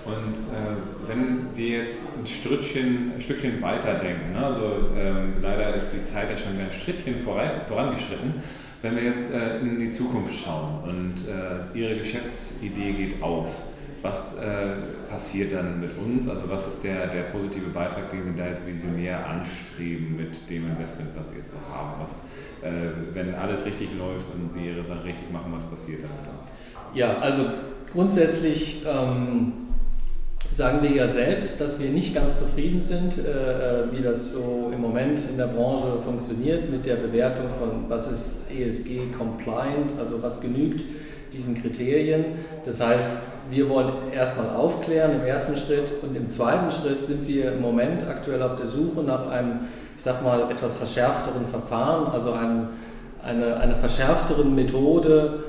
Und 0.06 0.34
äh, 0.34 1.08
wenn 1.08 1.56
wir 1.56 1.84
jetzt 1.84 2.18
ein 2.18 2.26
Stückchen, 2.26 3.12
ein 3.15 3.22
Stückchen 3.22 3.62
weiterdenken, 3.62 4.32
ne? 4.34 4.46
also 4.46 4.62
ähm, 4.98 5.34
leider 5.42 5.76
ist 5.76 5.92
die 5.92 6.04
Zeit 6.04 6.30
ja 6.32 6.38
schon 6.38 6.54
ein 6.58 7.20
voran, 7.20 7.62
vorangeschritten, 7.68 8.36
wenn 8.82 8.96
wir 8.96 9.04
jetzt 9.04 9.34
äh, 9.34 9.60
in 9.60 9.80
die 9.80 9.92
Zukunft 9.92 10.34
schauen 10.34 10.84
und 10.84 11.15
äh, 11.28 11.78
Ihre 11.78 11.98
Geschäftsidee 11.98 12.94
geht 12.94 13.22
auf, 13.22 13.50
was 14.02 14.38
äh, 14.38 14.76
passiert 15.10 15.52
dann 15.52 15.82
mit 15.82 15.98
uns? 15.98 16.30
Also 16.30 16.44
was 16.48 16.68
ist 16.68 16.84
der, 16.84 17.08
der 17.08 17.24
positive 17.24 17.70
Beitrag, 17.70 18.10
den 18.10 18.24
Sie 18.24 18.34
da 18.36 18.48
jetzt 18.48 18.65
visionär 18.65 19.28
anstreben 19.28 20.15
mit 20.15 20.50
dem 20.50 20.68
Investment, 20.68 21.10
was 21.18 21.32
Sie 21.32 21.39
jetzt 21.39 21.50
so 21.50 21.58
haben? 21.70 22.02
Was, 22.02 22.26
äh, 22.62 22.92
wenn 23.13 23.36
alles 23.36 23.65
richtig 23.65 23.89
läuft 23.98 24.28
und 24.34 24.52
Sie 24.52 24.68
Ihre 24.68 24.84
Sache 24.84 25.04
richtig 25.04 25.30
machen, 25.32 25.52
was 25.54 25.65
passiert 25.65 26.04
dann 26.04 26.12
mit 26.22 26.34
uns? 26.34 26.54
Ja, 26.94 27.18
also 27.18 27.46
grundsätzlich 27.92 28.86
ähm, 28.88 29.68
sagen 30.51 30.79
wir 30.81 30.91
ja 30.91 31.07
selbst, 31.07 31.62
dass 31.62 31.79
wir 31.79 31.89
nicht 31.89 32.13
ganz 32.13 32.39
zufrieden 32.39 32.81
sind, 32.81 33.17
äh, 33.17 33.21
äh 33.21 33.91
wie 33.91 34.01
das 34.01 34.33
so 34.33 34.71
im 34.73 34.81
Moment 34.81 35.21
in 35.29 35.38
der 35.38 35.47
Branche 35.47 35.99
funktioniert 36.03 36.69
mit 36.69 36.85
der 36.85 36.95
Bewertung 36.95 37.45
von, 37.49 37.85
was 37.88 38.12
ist 38.12 38.33
ESG 38.51 39.12
compliant, 39.17 39.93
also 39.99 40.21
was 40.21 40.41
genügt 40.41 40.83
diesen 41.33 41.62
Kriterien. 41.62 42.25
Das 42.65 42.81
heißt, 42.81 43.17
wir 43.49 43.69
wollen 43.69 43.91
erstmal 44.13 44.49
aufklären 44.49 45.13
im 45.13 45.25
ersten 45.25 45.57
Schritt 45.57 46.03
und 46.03 46.15
im 46.15 46.29
zweiten 46.29 46.71
Schritt 46.71 47.03
sind 47.03 47.27
wir 47.27 47.53
im 47.53 47.62
Moment 47.62 48.07
aktuell 48.07 48.41
auf 48.43 48.55
der 48.55 48.67
Suche 48.67 49.01
nach 49.01 49.27
einem, 49.29 49.62
ich 49.97 50.03
sag 50.03 50.23
mal, 50.23 50.41
etwas 50.51 50.77
verschärfteren 50.77 51.45
Verfahren, 51.45 52.12
also 52.12 52.33
einem, 52.33 52.67
eine, 53.23 53.57
eine 53.57 53.75
verschärfteren 53.75 54.53
Methode, 54.53 55.43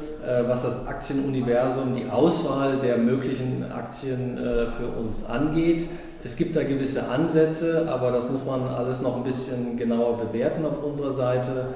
was 0.46 0.62
das 0.62 0.86
Aktienuniversum, 0.86 1.94
die 1.94 2.10
Auswahl 2.10 2.78
der 2.78 2.98
möglichen 2.98 3.64
Aktien 3.72 4.36
äh, 4.36 4.66
für 4.72 4.88
uns 4.98 5.24
angeht. 5.24 5.86
Es 6.22 6.36
gibt 6.36 6.54
da 6.54 6.62
gewisse 6.62 7.08
Ansätze, 7.08 7.88
aber 7.90 8.12
das 8.12 8.30
muss 8.30 8.44
man 8.44 8.68
alles 8.68 9.00
noch 9.00 9.16
ein 9.16 9.24
bisschen 9.24 9.78
genauer 9.78 10.18
bewerten 10.18 10.66
auf 10.66 10.82
unserer 10.84 11.12
Seite. 11.12 11.68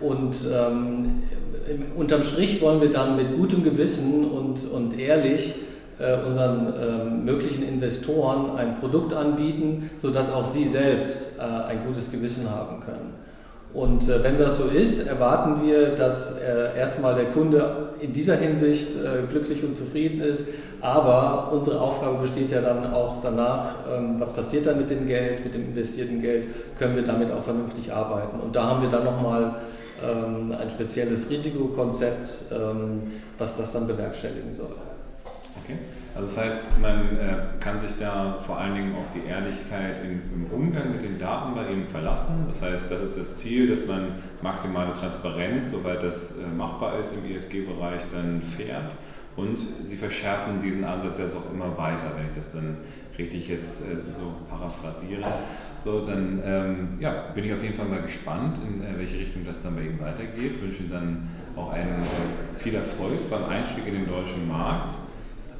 Und 0.00 0.36
ähm, 0.52 1.22
unterm 1.96 2.22
Strich 2.22 2.60
wollen 2.62 2.80
wir 2.80 2.90
dann 2.90 3.16
mit 3.16 3.36
gutem 3.36 3.62
Gewissen 3.62 4.24
und, 4.24 4.70
und 4.70 4.98
ehrlich 4.98 5.54
äh, 5.98 6.26
unseren 6.26 6.72
ähm, 6.80 7.24
möglichen 7.24 7.62
Investoren 7.62 8.56
ein 8.56 8.74
Produkt 8.76 9.12
anbieten, 9.14 9.90
sodass 10.00 10.32
auch 10.32 10.44
sie 10.44 10.66
selbst 10.66 11.38
äh, 11.38 11.42
ein 11.42 11.84
gutes 11.86 12.10
Gewissen 12.10 12.50
haben 12.50 12.80
können. 12.80 13.21
Und 13.74 14.06
äh, 14.06 14.22
wenn 14.22 14.38
das 14.38 14.58
so 14.58 14.64
ist, 14.64 15.06
erwarten 15.06 15.62
wir, 15.66 15.96
dass 15.96 16.38
äh, 16.38 16.78
erstmal 16.78 17.14
der 17.14 17.26
Kunde 17.26 17.90
in 18.00 18.12
dieser 18.12 18.36
Hinsicht 18.36 18.96
äh, 18.96 19.26
glücklich 19.30 19.64
und 19.64 19.76
zufrieden 19.76 20.20
ist. 20.20 20.48
Aber 20.82 21.50
unsere 21.52 21.80
Aufgabe 21.80 22.18
besteht 22.18 22.50
ja 22.50 22.60
dann 22.60 22.92
auch 22.92 23.22
danach, 23.22 23.76
ähm, 23.90 24.16
was 24.18 24.34
passiert 24.34 24.66
dann 24.66 24.78
mit 24.78 24.90
dem 24.90 25.06
Geld, 25.06 25.44
mit 25.44 25.54
dem 25.54 25.68
investierten 25.68 26.20
Geld, 26.20 26.48
können 26.78 26.96
wir 26.96 27.04
damit 27.04 27.30
auch 27.30 27.42
vernünftig 27.42 27.92
arbeiten. 27.92 28.40
Und 28.40 28.54
da 28.54 28.64
haben 28.64 28.82
wir 28.82 28.90
dann 28.90 29.04
nochmal 29.04 29.54
ähm, 30.02 30.54
ein 30.60 30.70
spezielles 30.70 31.30
Risikokonzept, 31.30 32.52
ähm, 32.52 33.12
was 33.38 33.56
das 33.56 33.72
dann 33.72 33.86
bewerkstelligen 33.86 34.52
soll. 34.52 34.74
Okay. 35.62 35.78
Also 36.14 36.26
das 36.26 36.44
heißt, 36.44 36.80
man 36.80 37.18
äh, 37.18 37.36
kann 37.58 37.80
sich 37.80 37.98
da 37.98 38.38
vor 38.44 38.58
allen 38.58 38.74
Dingen 38.74 38.94
auf 38.96 39.08
die 39.14 39.26
Ehrlichkeit 39.26 40.04
in, 40.04 40.20
im 40.32 40.46
Umgang 40.52 40.92
mit 40.92 41.02
den 41.02 41.18
Daten 41.18 41.54
bei 41.54 41.70
Ihnen 41.70 41.86
verlassen. 41.86 42.44
Das 42.48 42.60
heißt, 42.60 42.90
das 42.90 43.02
ist 43.02 43.18
das 43.18 43.34
Ziel, 43.36 43.68
dass 43.68 43.86
man 43.86 44.08
maximale 44.42 44.92
Transparenz, 44.92 45.70
soweit 45.70 46.02
das 46.02 46.38
äh, 46.38 46.46
machbar 46.54 46.98
ist 46.98 47.14
im 47.14 47.34
ESG-Bereich, 47.34 48.02
dann 48.12 48.42
fährt. 48.42 48.92
Und 49.36 49.58
Sie 49.84 49.96
verschärfen 49.96 50.60
diesen 50.60 50.84
Ansatz 50.84 51.18
jetzt 51.18 51.34
auch 51.34 51.50
immer 51.50 51.78
weiter, 51.78 52.12
wenn 52.16 52.26
ich 52.26 52.36
das 52.36 52.52
dann 52.52 52.76
richtig 53.18 53.48
jetzt 53.48 53.82
äh, 53.82 53.96
so 54.14 54.34
paraphrasiere. 54.50 55.24
So, 55.82 56.04
dann 56.04 56.40
ähm, 56.44 56.88
ja, 57.00 57.30
bin 57.34 57.44
ich 57.44 57.54
auf 57.54 57.62
jeden 57.62 57.74
Fall 57.74 57.86
mal 57.86 58.02
gespannt, 58.02 58.58
in 58.58 58.82
äh, 58.82 58.98
welche 58.98 59.18
Richtung 59.18 59.44
das 59.46 59.62
dann 59.62 59.74
bei 59.74 59.82
Ihnen 59.82 60.00
weitergeht. 60.00 60.60
Wünsche 60.60 60.84
dann 60.84 61.28
auch 61.56 61.72
einen, 61.72 62.02
äh, 62.02 62.58
viel 62.58 62.74
Erfolg 62.74 63.30
beim 63.30 63.44
Einstieg 63.46 63.86
in 63.86 63.94
den 63.94 64.06
deutschen 64.06 64.46
Markt. 64.46 64.92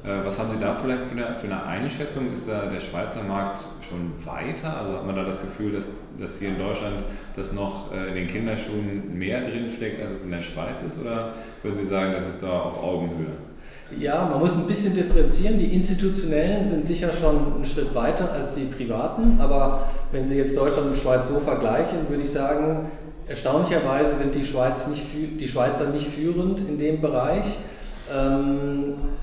Äh, 0.05 0.25
was 0.25 0.37
haben 0.37 0.51
Sie 0.51 0.59
da 0.59 0.75
vielleicht 0.75 1.03
für 1.03 1.15
eine, 1.15 1.37
für 1.37 1.47
eine, 1.47 1.63
Einschätzung? 1.63 2.31
Ist 2.31 2.47
da 2.47 2.65
der 2.65 2.81
Schweizer 2.81 3.23
Markt 3.23 3.59
schon 3.87 4.11
weiter? 4.25 4.77
Also 4.77 4.93
hat 4.93 5.05
man 5.05 5.15
da 5.15 5.23
das 5.23 5.39
Gefühl, 5.39 5.71
dass, 5.71 5.87
dass 6.19 6.39
hier 6.39 6.49
in 6.49 6.59
Deutschland 6.59 7.05
das 7.35 7.53
noch 7.53 7.93
äh, 7.93 8.09
in 8.09 8.15
den 8.15 8.27
Kinderschuhen 8.27 9.17
mehr 9.17 9.41
drinsteckt, 9.41 10.01
als 10.01 10.11
es 10.11 10.23
in 10.25 10.31
der 10.31 10.41
Schweiz 10.41 10.81
ist? 10.85 10.99
Oder 10.99 11.33
würden 11.61 11.77
Sie 11.77 11.85
sagen, 11.85 12.11
das 12.13 12.27
ist 12.27 12.43
da 12.43 12.49
auf 12.49 12.83
Augenhöhe? 12.83 13.31
Ja, 13.97 14.27
man 14.29 14.39
muss 14.39 14.55
ein 14.55 14.67
bisschen 14.67 14.93
differenzieren. 14.93 15.57
Die 15.57 15.73
institutionellen 15.73 16.65
sind 16.65 16.85
sicher 16.85 17.11
schon 17.13 17.55
einen 17.55 17.65
Schritt 17.65 17.95
weiter 17.95 18.31
als 18.31 18.55
die 18.55 18.65
privaten. 18.65 19.39
Aber 19.39 19.89
wenn 20.11 20.25
Sie 20.27 20.35
jetzt 20.35 20.57
Deutschland 20.57 20.87
und 20.87 20.97
Schweiz 20.97 21.29
so 21.29 21.39
vergleichen, 21.39 22.09
würde 22.09 22.23
ich 22.23 22.29
sagen, 22.29 22.91
erstaunlicherweise 23.27 24.15
sind 24.15 24.35
die, 24.35 24.45
Schweiz 24.45 24.87
nicht, 24.87 25.05
die 25.39 25.47
Schweizer 25.47 25.89
nicht 25.91 26.07
führend 26.07 26.59
in 26.67 26.77
dem 26.77 26.99
Bereich. 26.99 27.45
Ähm, 28.11 28.95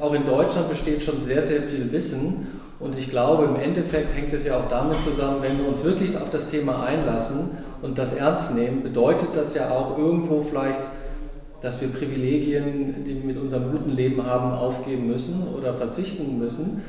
auch 0.00 0.14
in 0.14 0.26
Deutschland 0.26 0.68
besteht 0.68 1.02
schon 1.02 1.20
sehr, 1.20 1.42
sehr 1.42 1.62
viel 1.62 1.90
Wissen. 1.92 2.46
Und 2.78 2.96
ich 2.98 3.10
glaube, 3.10 3.44
im 3.44 3.56
Endeffekt 3.56 4.14
hängt 4.16 4.32
es 4.32 4.44
ja 4.44 4.56
auch 4.56 4.70
damit 4.70 5.02
zusammen, 5.02 5.42
wenn 5.42 5.58
wir 5.58 5.68
uns 5.68 5.84
wirklich 5.84 6.16
auf 6.16 6.30
das 6.30 6.50
Thema 6.50 6.82
einlassen 6.82 7.50
und 7.82 7.98
das 7.98 8.14
ernst 8.14 8.54
nehmen, 8.54 8.82
bedeutet 8.82 9.28
das 9.34 9.54
ja 9.54 9.70
auch 9.70 9.98
irgendwo 9.98 10.40
vielleicht, 10.40 10.82
dass 11.60 11.80
wir 11.82 11.88
Privilegien, 11.88 13.04
die 13.04 13.16
wir 13.16 13.24
mit 13.24 13.38
unserem 13.38 13.70
guten 13.70 13.90
Leben 13.90 14.24
haben, 14.24 14.52
aufgeben 14.52 15.06
müssen 15.06 15.46
oder 15.56 15.74
verzichten 15.74 16.38
müssen. 16.38 16.82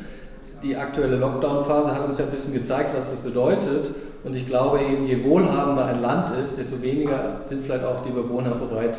Die 0.63 0.77
aktuelle 0.77 1.17
Lockdown-Phase 1.17 1.93
hat 1.93 2.07
uns 2.07 2.19
ja 2.19 2.25
ein 2.25 2.31
bisschen 2.31 2.53
gezeigt, 2.53 2.95
was 2.95 3.11
das 3.11 3.19
bedeutet. 3.19 3.91
Und 4.23 4.35
ich 4.35 4.47
glaube 4.47 4.79
eben, 4.81 5.05
je 5.05 5.23
wohlhabender 5.25 5.85
ein 5.85 6.01
Land 6.01 6.29
ist, 6.41 6.57
desto 6.57 6.81
weniger 6.81 7.37
sind 7.41 7.65
vielleicht 7.65 7.83
auch 7.83 8.01
die 8.01 8.11
Bewohner 8.11 8.51
bereit, 8.51 8.97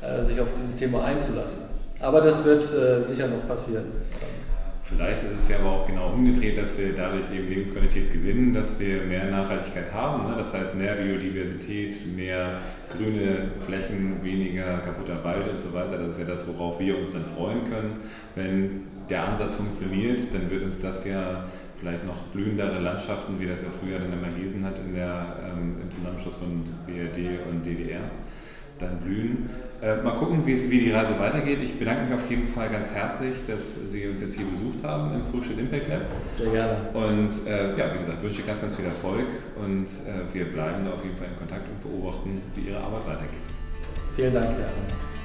äh, 0.00 0.24
sich 0.24 0.40
auf 0.40 0.48
dieses 0.56 0.76
Thema 0.76 1.04
einzulassen. 1.04 1.71
Aber 2.02 2.20
das 2.20 2.44
wird 2.44 2.64
äh, 2.64 3.02
sicher 3.02 3.28
noch 3.28 3.46
passieren. 3.46 3.84
Vielleicht 4.84 5.22
ist 5.22 5.38
es 5.38 5.48
ja 5.48 5.58
aber 5.58 5.70
auch 5.70 5.86
genau 5.86 6.12
umgedreht, 6.12 6.58
dass 6.58 6.76
wir 6.76 6.94
dadurch 6.94 7.24
eben 7.32 7.48
Lebensqualität 7.48 8.12
gewinnen, 8.12 8.52
dass 8.52 8.78
wir 8.78 9.02
mehr 9.04 9.30
Nachhaltigkeit 9.30 9.90
haben. 9.92 10.28
Ne? 10.28 10.34
Das 10.36 10.52
heißt 10.52 10.74
mehr 10.74 10.96
Biodiversität, 10.96 11.96
mehr 12.14 12.60
grüne 12.94 13.52
Flächen, 13.60 14.22
weniger 14.22 14.78
kaputter 14.78 15.24
Wald 15.24 15.48
und 15.48 15.60
so 15.60 15.72
weiter. 15.72 15.96
Das 15.96 16.10
ist 16.10 16.18
ja 16.18 16.26
das, 16.26 16.46
worauf 16.46 16.78
wir 16.78 16.98
uns 16.98 17.10
dann 17.14 17.24
freuen 17.24 17.64
können. 17.64 18.00
Wenn 18.34 18.82
der 19.08 19.28
Ansatz 19.28 19.56
funktioniert, 19.56 20.20
dann 20.34 20.50
wird 20.50 20.64
uns 20.64 20.78
das 20.78 21.06
ja 21.06 21.44
vielleicht 21.80 22.04
noch 22.04 22.18
blühendere 22.32 22.78
Landschaften, 22.80 23.40
wie 23.40 23.46
das 23.46 23.62
ja 23.62 23.68
früher 23.80 23.98
dann 23.98 24.12
immer 24.12 24.28
hießen 24.36 24.64
hat 24.64 24.78
in 24.78 24.94
der, 24.94 25.36
ähm, 25.44 25.76
im 25.82 25.90
Zusammenschluss 25.90 26.36
von 26.36 26.64
BRD 26.86 27.40
und 27.50 27.64
DDR 27.64 28.02
dann 28.78 28.98
blühen. 28.98 29.48
Äh, 29.82 29.96
mal 29.96 30.12
gucken, 30.12 30.46
wie, 30.46 30.54
die 30.54 30.92
Reise 30.92 31.18
weitergeht. 31.18 31.58
Ich 31.60 31.76
bedanke 31.76 32.04
mich 32.04 32.14
auf 32.14 32.30
jeden 32.30 32.46
Fall 32.46 32.68
ganz 32.68 32.92
herzlich, 32.92 33.44
dass 33.48 33.90
Sie 33.90 34.06
uns 34.06 34.20
jetzt 34.20 34.36
hier 34.36 34.46
besucht 34.46 34.84
haben 34.84 35.12
im 35.12 35.22
Social 35.22 35.58
Impact 35.58 35.88
Lab. 35.88 36.02
Sehr 36.38 36.52
gerne. 36.52 36.76
Und 36.94 37.30
äh, 37.48 37.76
ja, 37.76 37.92
wie 37.92 37.98
gesagt, 37.98 38.22
wünsche 38.22 38.42
ganz, 38.42 38.60
ganz 38.60 38.76
viel 38.76 38.84
Erfolg 38.84 39.26
und 39.56 39.86
äh, 39.86 40.32
wir 40.32 40.44
bleiben 40.52 40.84
da 40.84 40.92
auf 40.92 41.02
jeden 41.02 41.16
Fall 41.16 41.26
in 41.32 41.36
Kontakt 41.36 41.66
und 41.68 41.80
beobachten, 41.80 42.42
wie 42.54 42.68
Ihre 42.68 42.78
Arbeit 42.78 43.08
weitergeht. 43.08 43.42
Vielen 44.14 44.34
Dank, 44.34 44.50
Herr. 44.50 45.21